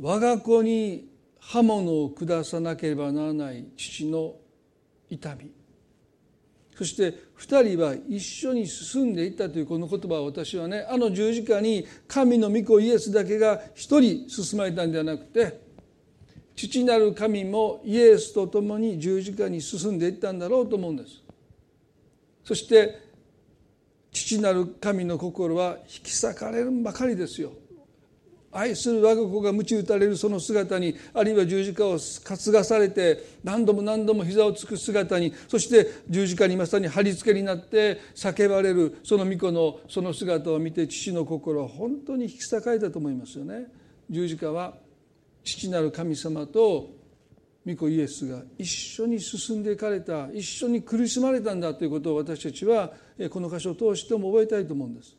[0.00, 1.08] 我が子に
[1.52, 4.34] 刃物を下さなければならない父の
[5.10, 5.50] 痛み。
[6.76, 15.60] そして2人は一緒に進んでいったというこの言葉は私はねあの十字架に神の御子イエスだけが一人進まれたんではなくて
[16.56, 21.22] 父なる神もイエスと共に十字架に進んでいったんだろうと思うんです。
[22.44, 23.02] そして
[24.10, 27.52] 父なる神の心は引き裂かれるばかりですよ。
[28.54, 43.66] 愛する我が子が鞭打たれるその姿にあるいは十字架を担がされて何度も何度も膝をつく姿にそして十字架にまさに貼り付けになって叫ばれるその御子のその姿を見て父の心は本当に引き裂かれたと思いますよね。
[44.08, 44.74] 十字架は
[45.42, 46.90] 父なる神様と
[47.66, 52.92] 御子イエスが一緒に進んでいかれた一緒に苦しまれたんだということを私たちは
[53.30, 55.16] この箇所を通しても覚えたいと思うんです。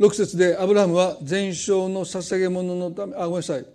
[0.00, 3.66] 6節でアブラハムは全焼の捧げ物のためあごめんなさい。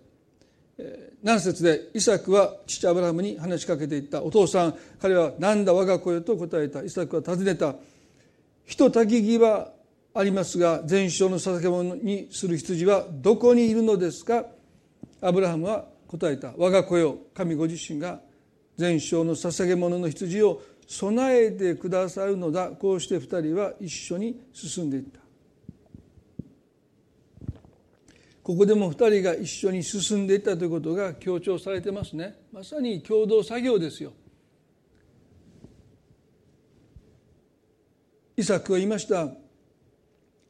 [1.23, 4.23] 7節でイサクは父アブラハムに話しかけていった。
[4.23, 6.81] お父さん彼は何だ我が子よと答えた。
[6.81, 7.75] イサクは尋ねた。
[8.65, 9.71] 火と焚き木は
[10.15, 14.45] ありますが全焼の捧げ物にする羊はどこにいるのですか？
[15.21, 16.53] アブラハムは答えた。
[16.57, 18.19] 我が子よ神ご自身が
[18.77, 22.69] 全焼の捧げ物の羊を備えてくださるのだ。
[22.69, 25.19] こうして二人は一緒に進んでいった。
[28.45, 32.35] ここでも2人が一緒に進んでいったということが強調されてますね。
[32.53, 34.13] まさに共同作業ですよ。
[38.37, 39.29] イサクは言いました。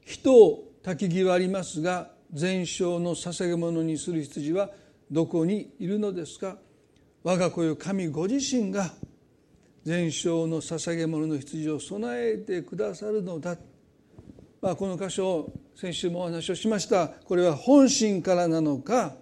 [0.04, 4.72] 人を焚き木はありますが全焼の捧げ物にする羊は
[5.10, 6.58] どこにいるのですか？
[7.24, 8.94] 我が子よ神ご自身が
[9.86, 13.56] 全焼の捧げ物の羊を備えてくださるのだ。
[14.66, 17.08] まあ、この箇所先週もお話をしました。
[17.08, 19.16] これは本心からなのか。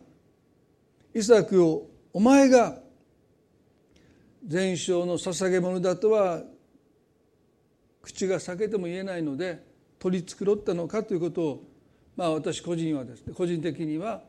[1.14, 2.78] イサクをお前が
[4.48, 6.44] 全焼の捧げ物だとは
[8.02, 9.62] 口が裂けても言えないので
[10.00, 11.64] 取り繕ったのかということを
[12.16, 14.22] まあ私個人はですね個人的には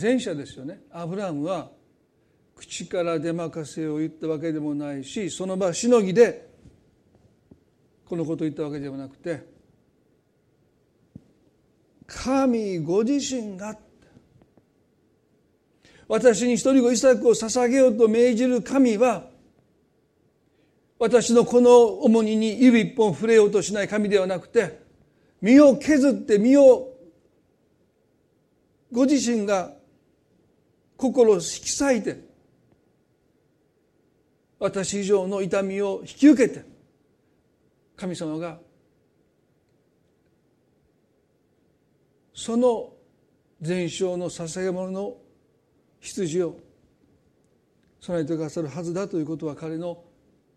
[0.00, 0.80] 前者ですよね。
[0.92, 1.72] アブラムは
[2.54, 6.48] 口から出任せを言ったわけでもないしその場しのぎで
[8.04, 9.49] このことを言ったわけではなくて
[12.12, 13.76] 神ご自身が
[16.08, 19.26] 私に一人子イサクを捧げようと命じる神は
[20.98, 24.80] 私のこの重荷に指一本触れようとしない神ではなくて
[25.40, 26.88] 身を削って身を
[28.90, 29.72] ご自身が
[30.96, 32.20] 心を引き裂いて
[34.58, 36.64] 私以上の痛みを引き受けて
[37.96, 38.58] 神様が
[42.40, 42.94] その
[43.60, 45.18] 全焼の捧げ物の
[46.00, 46.56] 羊を
[48.00, 50.02] 備えてくださるはずだということは彼の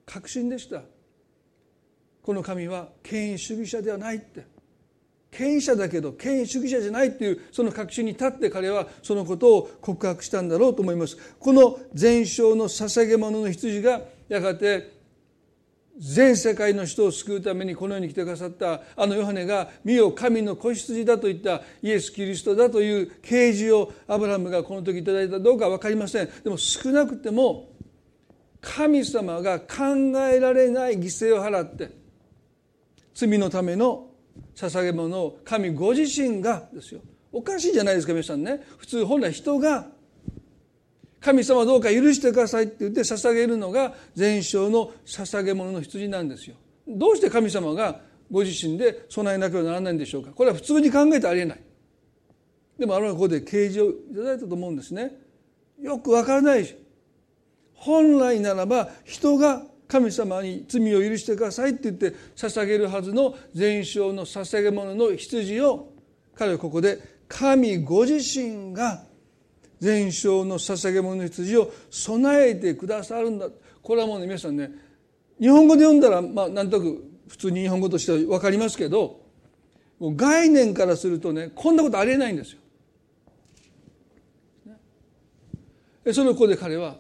[0.05, 0.81] 確信でした。
[2.21, 4.45] この神は権威主義者ではないって。
[5.29, 11.17] 権威者だけど権威主義者じゃないっていうその確信に立って彼はそのことを告白したんだろうと思います。
[11.38, 14.93] この全焼の捧げ物の羊がやがて
[15.98, 26.30] 全世界の人を救うためにこの世に来てくださったあのヨハネが「見よ神の子羊だ」と言ったイエス・キリストだという啓示をアブラハムがこの時いただいたどうか分かりません。
[26.44, 27.70] でも少なくても
[28.60, 31.91] 神様が考えられない犠牲を払って
[33.14, 34.10] 罪のための
[34.56, 37.02] 捧げ物を神ご自身がですよ。
[37.32, 38.64] おかしいじゃないですか皆さんね。
[38.78, 39.88] 普通本来人が
[41.24, 46.55] 神様どうか許してくださいって言って捧げるのが全焼の捧げ物の羊なんですよ。
[46.88, 51.59] どうして神様がご自身で備えなければならないんでしょうかこれは普通に考えてありえない。
[52.78, 55.15] でもあのここで啓示をいただいたと思うんですね。
[55.82, 56.76] よくわからないし
[57.74, 65.93] 本来ならば人が神様に罪を許してくださいって言って捧げるはずの全焼の捧げ物の羊を
[66.36, 69.03] 彼はここで神ご自身が
[69.84, 73.49] 全焼の捧げ物の羊を備えてくださるんだ
[73.81, 74.71] これはもうね皆さんね
[75.38, 79.19] 日本語で読んだらまあなんとなく普通に日本語としては分かりますけど
[79.99, 82.53] もう概念からするとねこんなことありえないんです
[86.05, 86.13] よ。
[86.13, 86.95] その子で彼は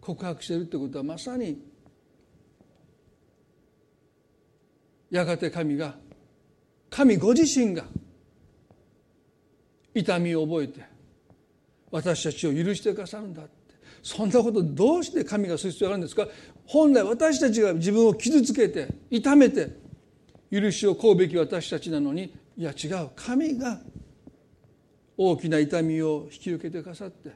[0.00, 1.60] 告白してるってことはまさに
[5.10, 5.96] やがて神が
[6.90, 7.84] 神ご自身が
[9.94, 10.97] 痛みを覚えて
[11.90, 13.52] 私たちを許してくださるんだって。
[14.02, 16.28] そんなことどうして神がする必要があるんですか？
[16.66, 19.70] 本来私たちが自分を傷つけて痛めて
[20.52, 23.10] 許しを請うべき私たちなのにいや違う。
[23.16, 23.80] 神が
[25.16, 27.32] 大きな痛みを引き受けてくださって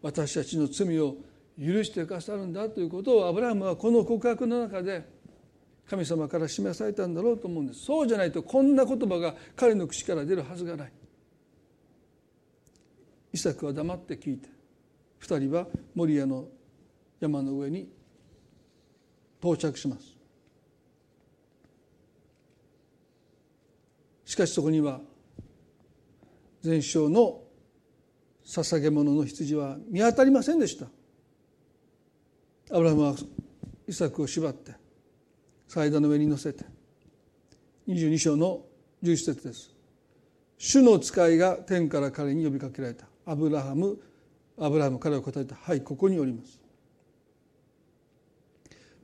[0.00, 1.16] 私たちの罪を
[1.58, 5.06] 許してくださるんだということをアブラハムはこの告白の中で
[5.88, 7.84] 神様から示されたんだろうと思うんです。
[7.84, 10.92] そうじゃないとこんな言葉が彼の口から出るはずがない。
[13.36, 14.48] イサクは黙って聞いて
[15.20, 16.48] 2人はモリアの
[17.20, 17.86] 山の上に
[19.40, 20.16] 到着します。
[24.24, 25.00] しかしそこには
[26.62, 27.42] 全焼の
[28.46, 30.86] 捧げ物の羊は見当たりませんでした。
[32.74, 33.14] アブラハムは
[33.86, 34.72] イサクを縛って
[35.68, 36.64] 祭壇の上に乗せて
[37.86, 38.62] 22章の
[39.02, 39.74] 11節です。
[40.56, 43.06] 主の使いが天から彼に呼びかけられた。
[43.26, 43.98] アブラハム
[44.58, 45.54] アブラハム彼は答えた。
[45.54, 46.58] はいここにおります。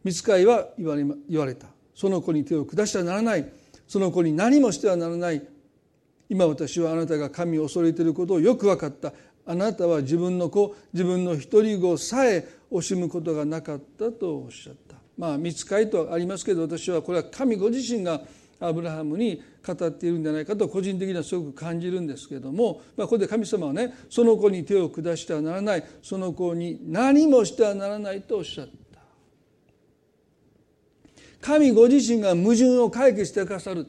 [0.04, 1.66] 見つかいは言われ言われた。
[1.94, 3.52] その子に手を下してはならない。
[3.86, 5.42] その子に何もしてはならない。
[6.30, 9.12] 今私はあなたが神を恐れていることをよく分かった。
[9.44, 14.96] あなたは自分の子自分の一人子さえ惜しむことがなかったとおっしゃった。
[15.18, 18.22] まあ見つかいとありますけど私はこれは神ご自身が
[18.62, 28.72] アブラハムに語っているんじゃないかと個人的にはすごく感じるんですけども、まあ、ここで神様はねその子に手を下してはならないその子に何もしてはならないとおっしゃった。
[31.40, 33.86] 神ご自身が矛盾を解決してくださる。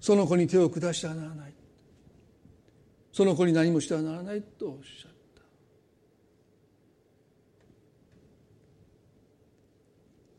[0.00, 1.52] その子に手を下してはならない。
[3.12, 5.07] その子に何もしてはならないとおっしゃる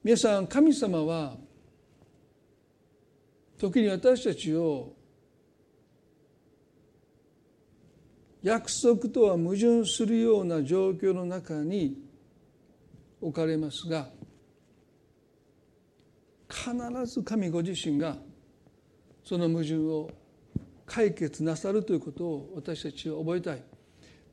[0.09, 1.35] 皆さん神様は
[3.59, 4.93] 時に私たちを
[8.41, 11.95] 約束とは矛盾するような状況の中に
[13.21, 14.09] 置かれますが
[16.49, 16.73] 必
[17.05, 18.17] ず神ご自身が
[19.23, 20.09] その矛盾を
[20.87, 23.61] 解決なさるということを私たちは覚えたい。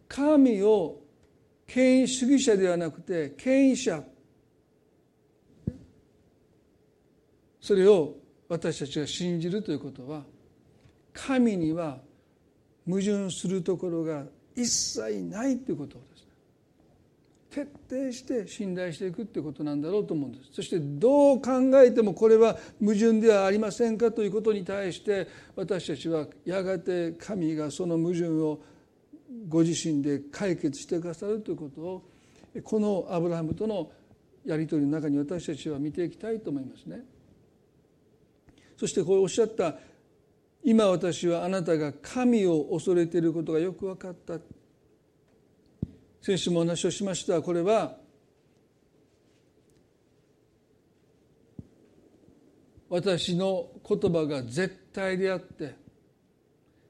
[0.08, 1.02] 神を
[1.66, 4.02] 権威主義者ではなくて権威者
[7.66, 8.14] それを
[8.48, 10.22] 私たちが信じるということは
[11.12, 11.98] 神には
[12.88, 14.22] 矛盾するところが
[14.54, 21.52] 一切ないということです徹底して信頼していくということなんだろうと思うんですそしてどう考
[21.82, 28.60] えてもこれは矛盾ではありませんかということに対して私たちはやがて神がその矛盾を
[29.48, 32.02] ご自身で解決してくださるということを
[32.62, 33.90] このアブラハムとの
[34.44, 37.15] やり取りの中に私たちは見ていきたいと思いますね。
[38.76, 39.74] そしてこうおっしゃった
[40.62, 44.38] 今私はあなたが神を恐れていることがよく分かった。
[46.20, 47.40] 先週もお話をしました。
[47.40, 47.96] これは
[52.88, 55.76] 私の言葉が絶対であって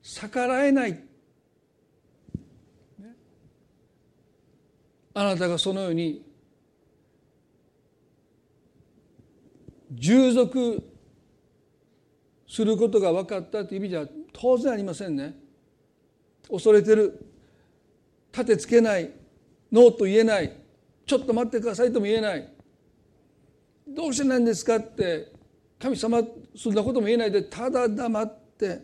[0.03, 1.03] 逆らえない。
[5.13, 6.23] あなたがそのように
[9.93, 10.83] 従属
[12.57, 15.35] することが分かったという意味では当然ありませんね。
[16.51, 17.27] 恐れてる。
[18.33, 19.11] 立てつけない。
[19.71, 20.57] ノーと言えない。
[21.05, 22.49] ちょっと待ってくださいとも言えない。
[23.87, 25.35] どうしてなんですかって。
[25.79, 26.23] 神様
[26.57, 27.43] そんなことも言えないで。
[27.43, 28.81] ただ黙って。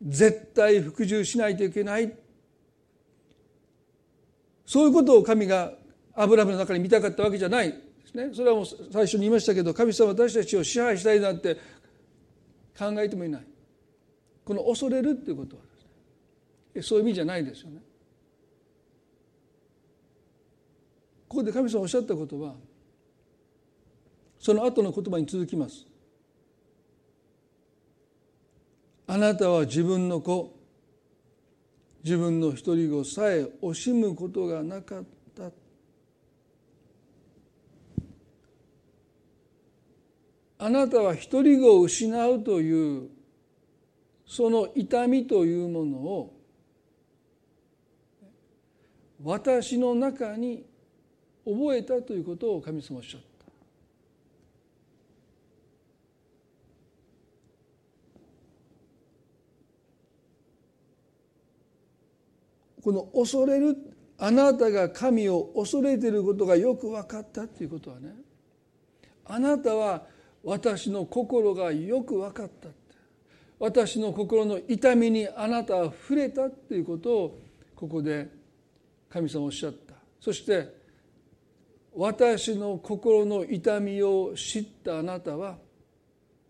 [0.00, 2.16] 絶対服従しないといけない。
[4.64, 5.72] そういうことを神が
[6.14, 7.85] アブラムの中に見たかったわけじゃない。
[8.14, 8.30] ね。
[8.32, 11.56] それはもう最初に言いましたけど神様私たちを支配したいなんて
[12.78, 13.46] 考えてもいない。
[14.44, 15.84] この恐れるっていうことはです
[16.76, 16.82] ね。
[16.82, 17.80] そういう意味じゃないですよね。
[21.28, 22.54] ここで神様おっしゃったことは
[24.38, 25.86] その後の言葉に続きます。
[29.08, 30.54] あなたは自分の子
[32.02, 35.04] 自分の独り子さえ惜しむことがなかっ
[35.34, 35.50] た
[40.66, 43.08] あなたは独り子を失うという
[44.26, 46.34] その痛みというものを
[49.22, 50.64] 私の中に
[51.44, 53.26] 覚えたということを神様おっしゃった。
[62.82, 63.76] この恐れる
[64.18, 68.16] あなたが神を恐れていることがよく分かったということはね
[69.26, 72.68] あなたは私の心がよく分かった
[73.58, 77.38] 私の心の痛みにあなたは触れたということを
[77.74, 78.28] ここで
[79.08, 79.94] 神様おっしゃった。
[80.20, 80.74] そして
[81.94, 85.56] 私の心の痛みを知ったあなたは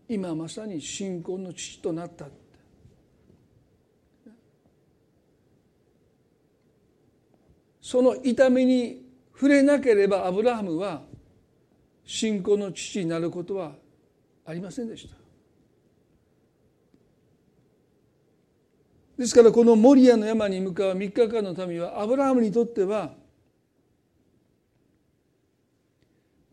[0.09, 2.25] 今まさに信仰の父となった
[7.81, 11.03] その痛みに触れなければアブラハムは
[12.07, 13.73] 信仰の父になることは
[14.45, 15.15] ありませんでした
[19.17, 23.13] ですからこのモリアの山に向かう3日間の民はアブラハムにとっては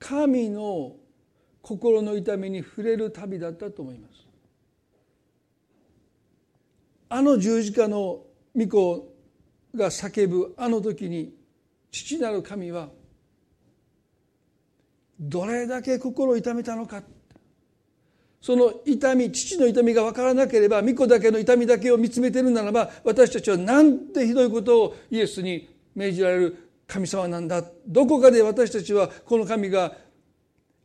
[0.01, 0.97] 神の
[1.63, 4.27] 心の痛みに触れる旅だったと思います。
[7.09, 8.21] あの十字架の
[8.55, 9.15] 御子
[9.75, 11.33] が叫ぶあの時に
[11.91, 12.89] 父なる神は
[15.19, 17.03] どれだけ心を痛めたのか。
[18.41, 27.65] その痛み父の痛みが分からなければ御子だけの痛みだけを見つめてるならば私たちはなんてひどいことをイエスに命じられる神様なんだ。
[27.87, 29.93] どこかで私たちはこの神が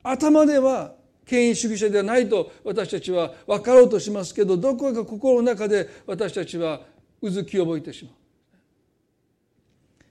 [0.04, 0.94] 頭では
[1.26, 6.82] 権威主義者ではないと私たちは分かろうとしますけどどこか心の中で私たちは
[7.22, 8.14] うずき覚えてしまう。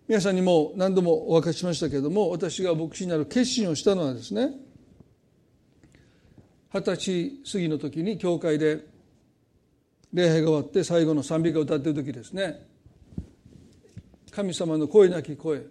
[0.08, 4.52] 皆さんにも何度もお分かしましたけれども私が牧師になる決心をしたのはですね
[6.72, 8.86] 二十歳過ぎの時に教会で
[10.14, 12.66] 礼拝が終わって最後の賛美歌を歌っている時ですね
[14.30, 15.62] 神様の声なき声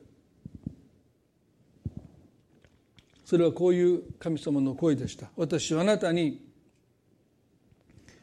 [3.28, 5.28] それはこういう神様の声でした。
[5.36, 6.48] 私はあなたに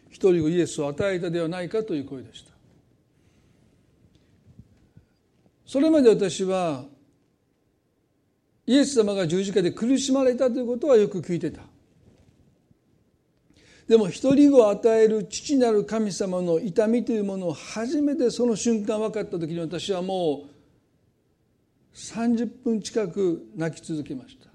[0.08, 2.53] 一人子イエスを与えたではないかという声でした。
[5.66, 6.84] それまで私は
[8.66, 11.62] イエス様が十字架で苦しまれたということはよく聞いてた。
[13.86, 24.48] でも一人子を与える父なる神様の痛みというものを初めてその瞬間分かった時に私はもう30分近く泣き続けました。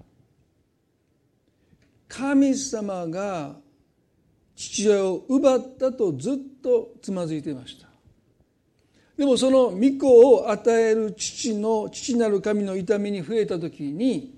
[2.08, 3.56] 神様が
[4.56, 7.89] 父親を奪ったとずっとつまずいていました。
[9.20, 14.34] でもその御子を与える父の父なる神の痛みに触れた時に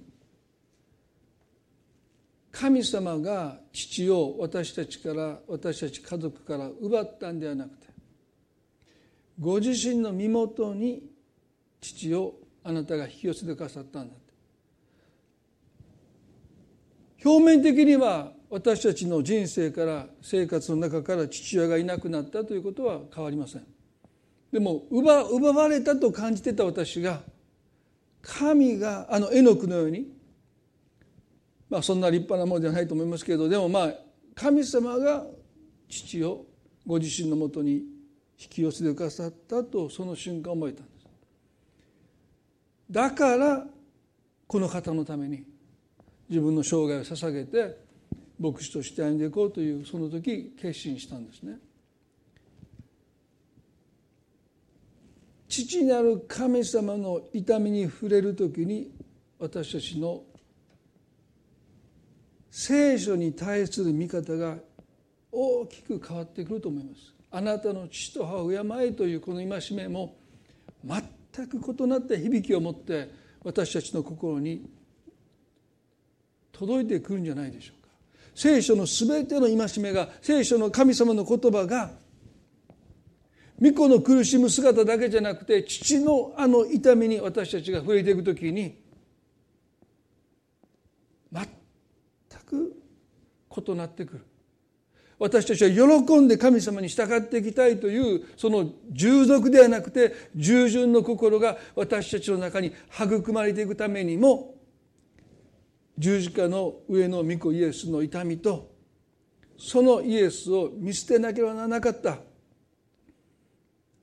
[2.51, 7.87] 神様が父を私たちから私たち家族から奪ったんではなくて
[9.39, 11.05] ご自身の身元に
[11.81, 14.17] 父をあなたが引き寄せてくださったんだ
[17.25, 23.67] 表面的には私たちの人生から生活の中から父親がいなくなったということは変わりません。
[24.53, 27.23] でも奪奪われたと感じてた私が
[28.21, 30.07] 神があの絵の具のように
[31.71, 33.95] まあそんな立派なものではないと思いますけどでもまあ
[34.35, 35.25] 神様が
[35.89, 36.45] 父を
[36.87, 37.83] ご自身のもとに
[38.39, 41.07] 引き寄せてくださったとその瞬間思えたんです。
[42.91, 43.67] だから
[44.47, 45.45] この方のために
[46.29, 47.79] 自分の生涯を捧げて
[48.39, 51.59] 牧師として歩んでいこうというその時決心したんですね。
[55.53, 58.91] 父なる神様の痛みに触れる時に
[59.39, 60.23] 私たちの
[62.51, 64.57] 聖書に対する見方が
[65.31, 67.13] 大きく変わってくると思います。
[67.31, 70.17] あなたの父と母を敬えというこの戒めも
[70.83, 73.11] 全く異なった響きを持って
[73.45, 74.71] 私たちの心に
[76.51, 77.91] 届いてくるんじゃないでしょうか。
[78.35, 81.91] 聖書の全ての戒めが聖書の神様の言葉が
[83.63, 88.77] 御子の苦しむ姿だけじゃなくて父のあの痛みに私たちが触れていく時に
[91.31, 91.47] 全
[92.45, 92.83] く
[93.69, 94.27] 異なってくる。
[95.21, 104.57] 私たちは喜んで神様に従っていきたいというその従属ではなくて従順の心が私たちの中に育まれていくためにも
[105.97, 108.73] 十字架の上の御子イエスの痛みと
[109.57, 112.19] そのイエスを見捨てなければならなかった。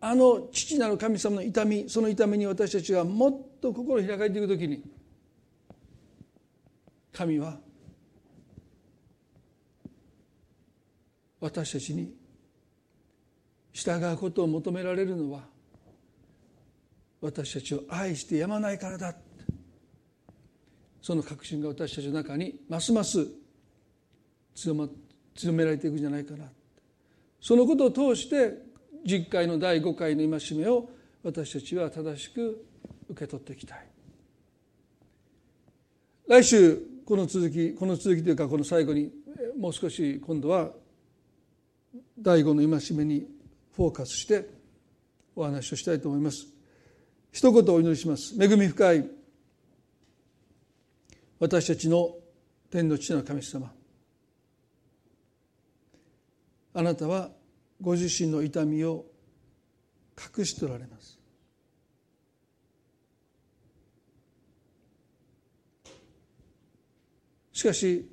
[0.02, 4.84] あの父なる神様の痛みその痛みに私たちがもっと心開かれていく時に
[7.12, 7.58] 神は
[11.42, 12.14] 私たちに
[13.74, 15.42] 従うことを求められるのは
[17.22, 19.16] 私たちを愛してやまないからだ。
[21.02, 23.26] その確信が私たちの中にますます
[24.54, 24.88] 強,、ま、
[25.36, 26.46] 強められていくんじゃないかな。
[27.42, 28.69] そのことを通して
[29.06, 30.90] 10回の第5回の戒めを
[31.24, 32.66] 私たちは正しく
[33.10, 33.86] 受け取っていきたい。
[36.28, 39.12] 来週この続きこの続きというかこの最後に
[39.58, 40.70] もう少し今度は
[42.20, 43.28] 第5の戒めに
[43.76, 44.48] フォーカスして
[45.36, 46.48] お話をしたいと思います。
[47.32, 48.36] 一言お祈りします。
[48.40, 49.10] 恵み深い
[51.40, 52.16] 私たちの
[52.70, 53.72] 天の父の神様。
[56.74, 57.30] あなたは
[57.82, 59.06] ご自身の痛みを
[60.38, 61.18] 隠しておられます。
[67.54, 68.10] しかし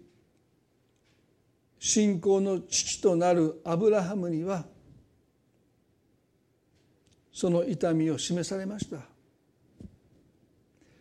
[1.78, 4.64] 信仰の父となるアブラハムには
[7.32, 8.98] その痛みを示されました。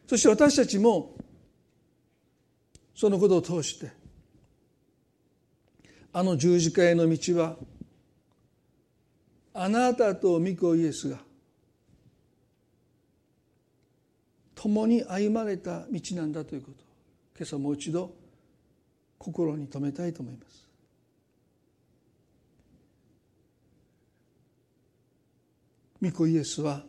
[0.07, 1.17] そして私たちも
[2.93, 3.91] そのことを通して
[6.13, 7.57] あの十字架への道は
[9.57, 11.17] あなたと御子イエスが
[14.53, 16.83] 共に歩まれた道なんだということ
[17.37, 18.13] 今朝もう一度
[19.17, 20.67] 心に留めたいと思います。
[26.01, 26.83] 御子イエスは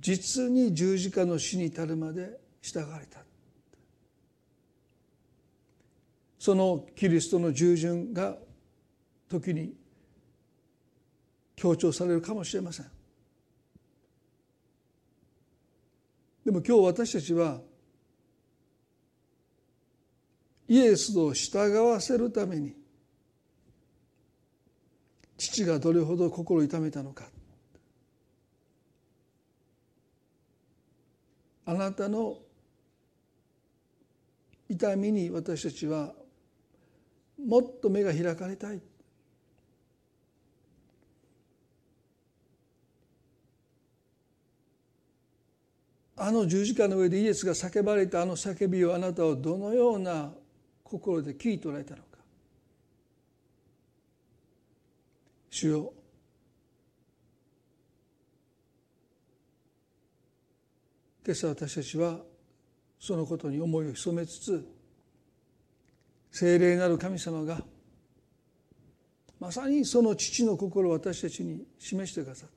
[0.00, 3.20] 実に十字架の死に至るまで従われた。
[6.38, 8.36] そのキリストの従順が
[9.28, 9.72] 時に
[11.56, 12.86] 強調されるかもしれません。
[16.44, 17.60] でも今日私たちは
[20.68, 22.74] イエスを従わせるために
[25.38, 27.24] 父がどれほど心を痛めたのか。
[31.64, 32.38] あなたの
[34.68, 36.12] 痛みに私たちは
[37.44, 38.80] もっと目が開かれたい。
[46.16, 50.32] あの十字架の上でイエスが叫ばれたあの叫びをあなたはどのような
[50.82, 52.18] 心で聞いておられたのか。
[55.50, 55.92] 主よ。
[61.24, 62.20] 今朝私たちは
[63.00, 64.68] そのことに思いを潜めつつ
[66.30, 67.60] 聖霊なる神様が
[69.40, 72.55] まさにその父の心を私たちに示してくださった。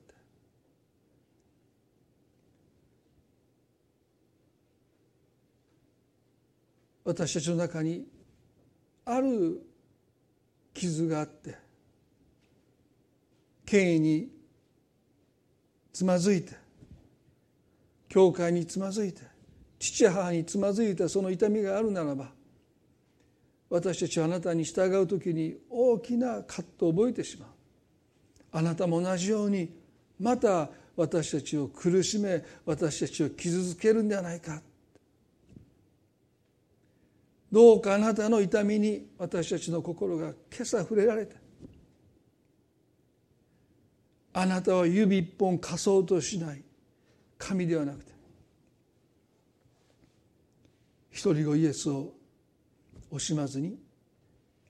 [7.10, 8.06] 私たちの中に
[9.04, 9.60] ある
[10.72, 11.56] 傷があって
[13.66, 14.28] 権威に
[15.92, 16.52] つまずいて
[18.08, 19.22] 教会につまずいて
[19.80, 22.28] 父母につまずいたその痛みがあるならば
[23.68, 27.48] 私たちはあなたに従う時に大きな葛藤を覚えてしまう。
[28.52, 29.72] あなたも同じように
[30.18, 34.60] また私たちを苦しめ私たちを傷つけるんではないか。
[37.50, 41.36] どうかあなたの痛みに私たちの心が今朝触れられて
[44.32, 46.62] あなたは指一本貸そうとしない
[47.38, 48.12] 神ではなくて
[51.10, 52.12] 一人子イエスを
[53.12, 53.76] 惜しまずに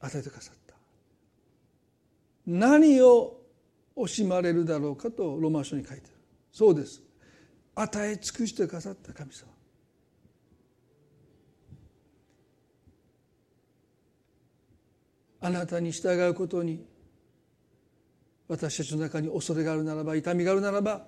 [0.01, 0.75] 与えてくださった。
[2.47, 3.39] 何を
[3.97, 6.15] 惜しまれるだろうかとローマ書に書いてある。
[6.51, 7.03] そうです。
[7.75, 9.50] 与え尽くしてくださった神様。
[15.41, 16.85] あなたに従うことに
[18.49, 21.07] 私たちの中に恐れがあるならば痛みがあるならば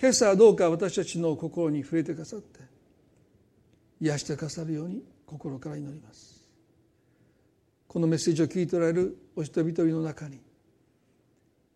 [0.00, 2.60] 今朝はどうか私たちの心に触れてくださって
[4.00, 6.40] 癒してくださるように心から祈ります。
[7.90, 10.40] このメッセージを聞いておられるお人々の中に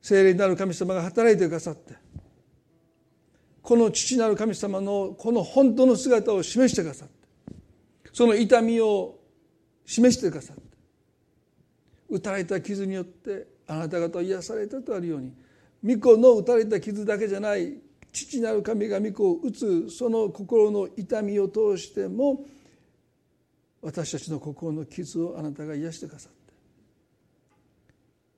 [0.00, 1.94] 聖霊なる神様が働いてくださって
[3.60, 7.14] この父なる神様のこの本当の姿を示してくださって
[8.12, 9.18] その痛みを
[9.86, 10.63] 示してくださって
[12.14, 15.32] 打たれた傷によってあなた方を癒されたとあるように
[15.84, 17.74] 御子の打たれた傷だけじゃない
[18.12, 22.44] 父なる神が御子を打つその心の痛みを通しても
[23.82, 26.54] 私たちの心の傷をあなたが癒してくださって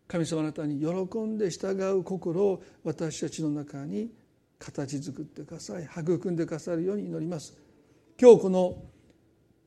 [0.08, 4.10] 神様あなたに喜んで従う心を私たちの中に
[4.58, 5.84] 形作ってください。
[5.84, 7.54] 育んでくださるように祈ります。
[8.18, 8.82] 今日この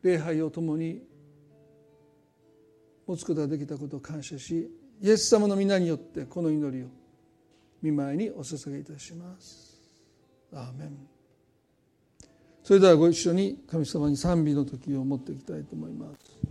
[0.02, 1.04] 礼拝を共に
[3.10, 4.70] 持つことができたことを感謝し
[5.02, 6.88] イエス様の皆によってこの祈りを
[7.82, 9.80] 見舞いにお捧げいたします。
[10.54, 10.96] アーメン。
[12.62, 16.50] それではご一緒に神様に賛美の時を持っていきたいと思います。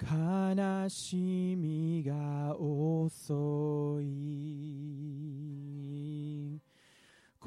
[0.00, 5.63] 悲しみが遅い。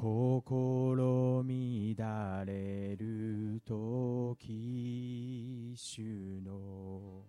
[0.00, 7.24] 心乱れる時主の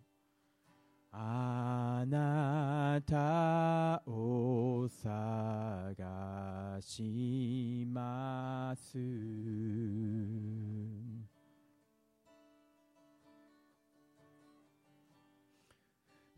[1.12, 9.00] あなたを探します。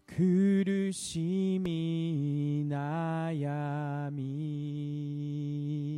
[0.07, 5.90] 苦しみ悩み。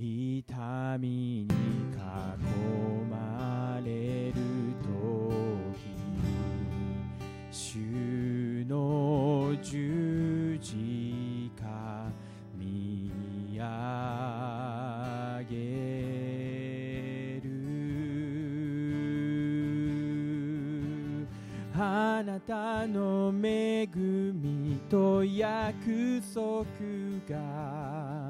[0.00, 1.98] 痛みに囲
[3.10, 4.34] まれる
[4.80, 4.94] 時
[7.50, 12.12] 主の十字架
[12.56, 13.10] 見
[13.58, 13.64] 上
[15.50, 15.56] げ
[17.42, 17.50] る
[21.74, 26.64] あなたの恵みと約束
[27.28, 28.27] が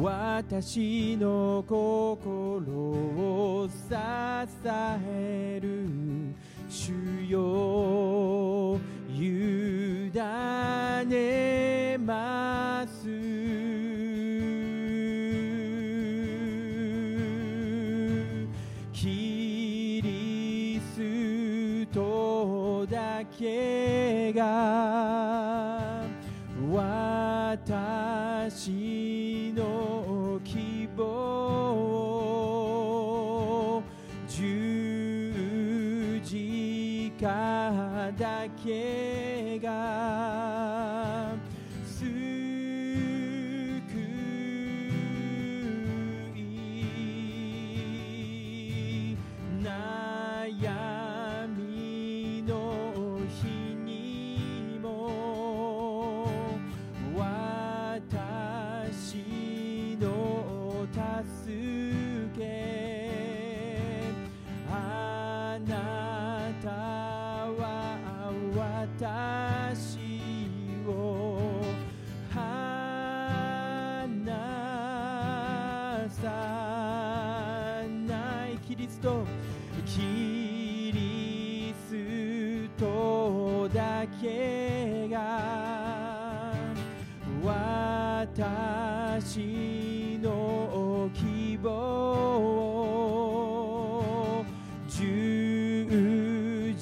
[0.00, 3.94] 私の心を支
[5.06, 5.86] える。
[6.68, 6.92] 主
[7.28, 8.78] よ
[9.10, 10.10] 委
[11.06, 13.01] ねます。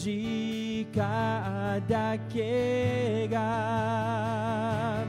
[0.02, 5.04] 時間だけが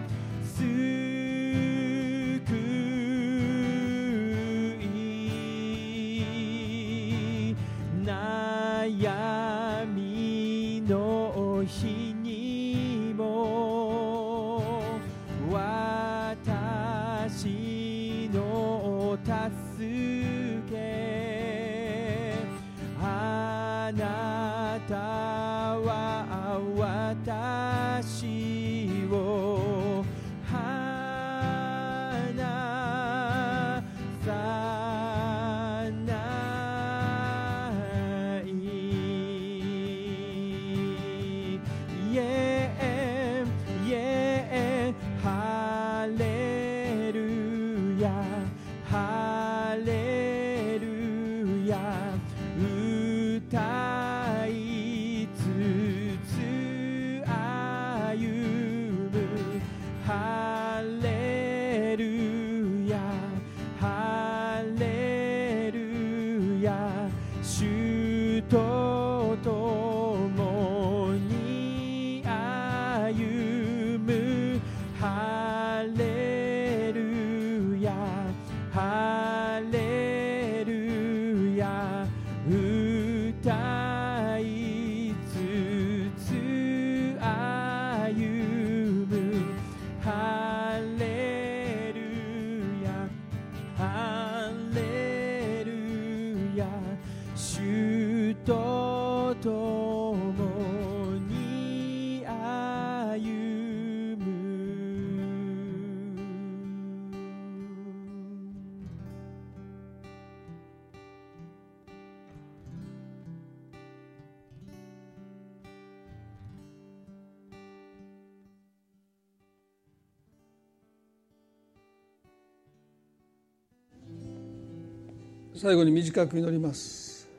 [125.61, 127.29] 最後に短く祈ります。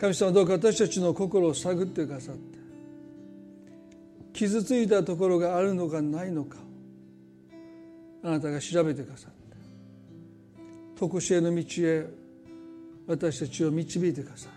[0.00, 2.58] 神様どうか私たちの心を探ってくださって。
[4.32, 6.56] 傷ついたところがあるのかないのか。
[8.22, 9.56] あなたが調べてくださって。
[10.98, 12.06] 常しえの道へ
[13.06, 14.52] 私たちを導いてください。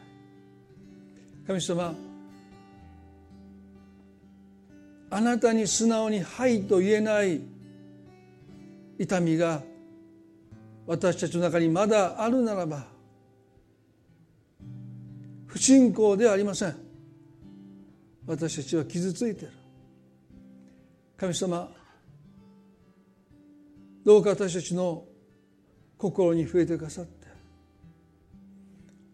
[1.46, 1.94] 神様
[5.10, 7.42] あなたに素直に「はい」と言えない
[8.98, 9.62] 痛みが
[10.90, 12.88] 私たちの中にまだあるならば
[15.46, 16.76] 不信仰ではありません。
[18.26, 19.54] 私たちは傷ついている。
[21.16, 21.70] 神様
[24.04, 25.06] どうか私たちの
[25.96, 27.28] 心に触れてくださって。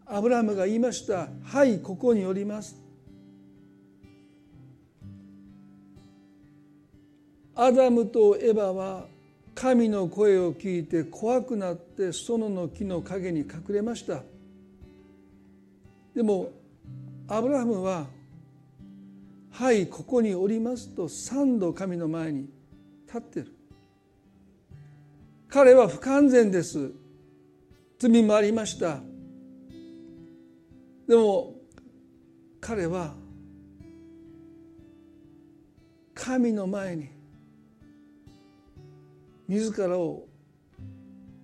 [0.05, 2.77] アブラハムが言いました「はいここにおります」
[7.53, 9.13] アダムとエバは
[9.55, 14.21] 神の声を聞いて怖くなって園の木の陰に隠れました。
[16.13, 16.51] でも
[17.27, 18.07] アブラハムは
[19.49, 22.49] 「はいここにおります」と三度神の前に
[23.07, 23.51] 立ってる。
[25.47, 26.91] 彼は不完全です。
[27.97, 29.01] 罪もありました。
[31.07, 31.55] でも
[32.59, 33.15] 彼は
[36.13, 37.14] 神の前に
[39.47, 40.27] 自らを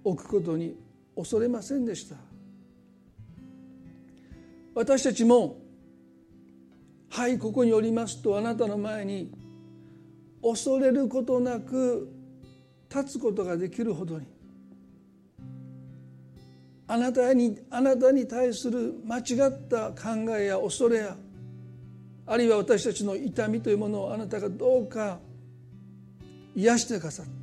[0.04, 0.76] 置くことに
[1.16, 2.16] 恐れませんでした。
[4.74, 5.58] 私たちも
[7.10, 9.32] 「はいここにおります」とあなたの前に
[10.41, 12.10] 恐れることなく
[12.89, 14.26] 立つことができるほどに
[16.88, 21.18] あなたにあなたに対する間違った考えや恐れや
[22.26, 25.20] あるいは私たちの痛みというものをあなたがどうか
[26.56, 27.41] 癒してくださって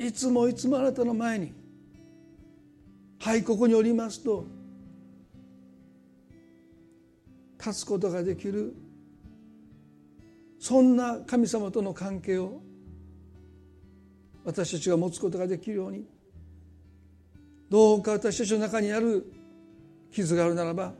[0.00, 1.52] いつもいつもあなたの前に
[3.20, 4.46] 「はいここにおります」と
[7.58, 8.74] 立つことができる
[10.58, 12.62] そんな神様との関係を
[14.42, 16.06] 私たちが持つことができるように
[17.68, 19.30] どうか私たちの中にある
[20.10, 20.94] 傷があるならば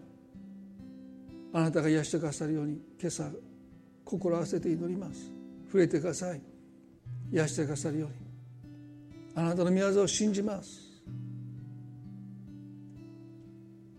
[1.55, 3.31] あなたが癒してくださるように今朝
[4.05, 5.31] 心合わせて祈ります。
[5.67, 6.41] 触れてください。
[7.33, 8.15] 癒してくださるように。
[9.35, 10.81] あなたの御業を信じます。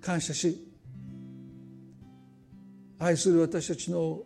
[0.01, 0.67] 感謝し
[2.97, 4.23] 愛する私たちの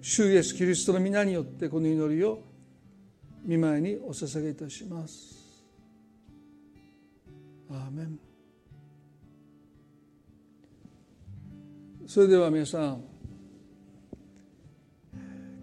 [0.00, 2.42] 主イエスキリストの皆によってこの祈りを
[3.42, 5.64] 見舞いにお捧げいたします。
[7.70, 8.18] アーメン。
[12.06, 13.02] それでは皆さん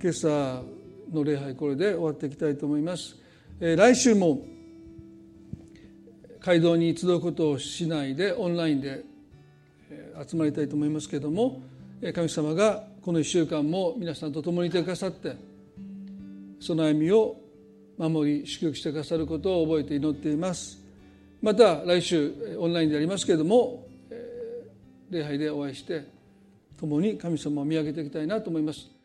[0.02, 0.64] 今朝
[1.12, 3.16] の礼拝これで終わっていきたいと思います、
[3.62, 4.42] 来週も
[6.40, 9.04] 街道に集うことをしないでオンラインで
[10.28, 11.62] 集まりたいと思いますけれども
[12.16, 15.36] 神様がこの1週間も皆さんと共にいてくださって
[16.60, 17.36] その歩みを
[18.00, 20.80] 守り祝福してくださることを覚えて祈っています
[21.40, 23.86] また来週オンラインでありますけれども
[25.12, 26.08] 礼拝でお会いして
[26.80, 29.01] 共に神様を見上げていきたいなと思います。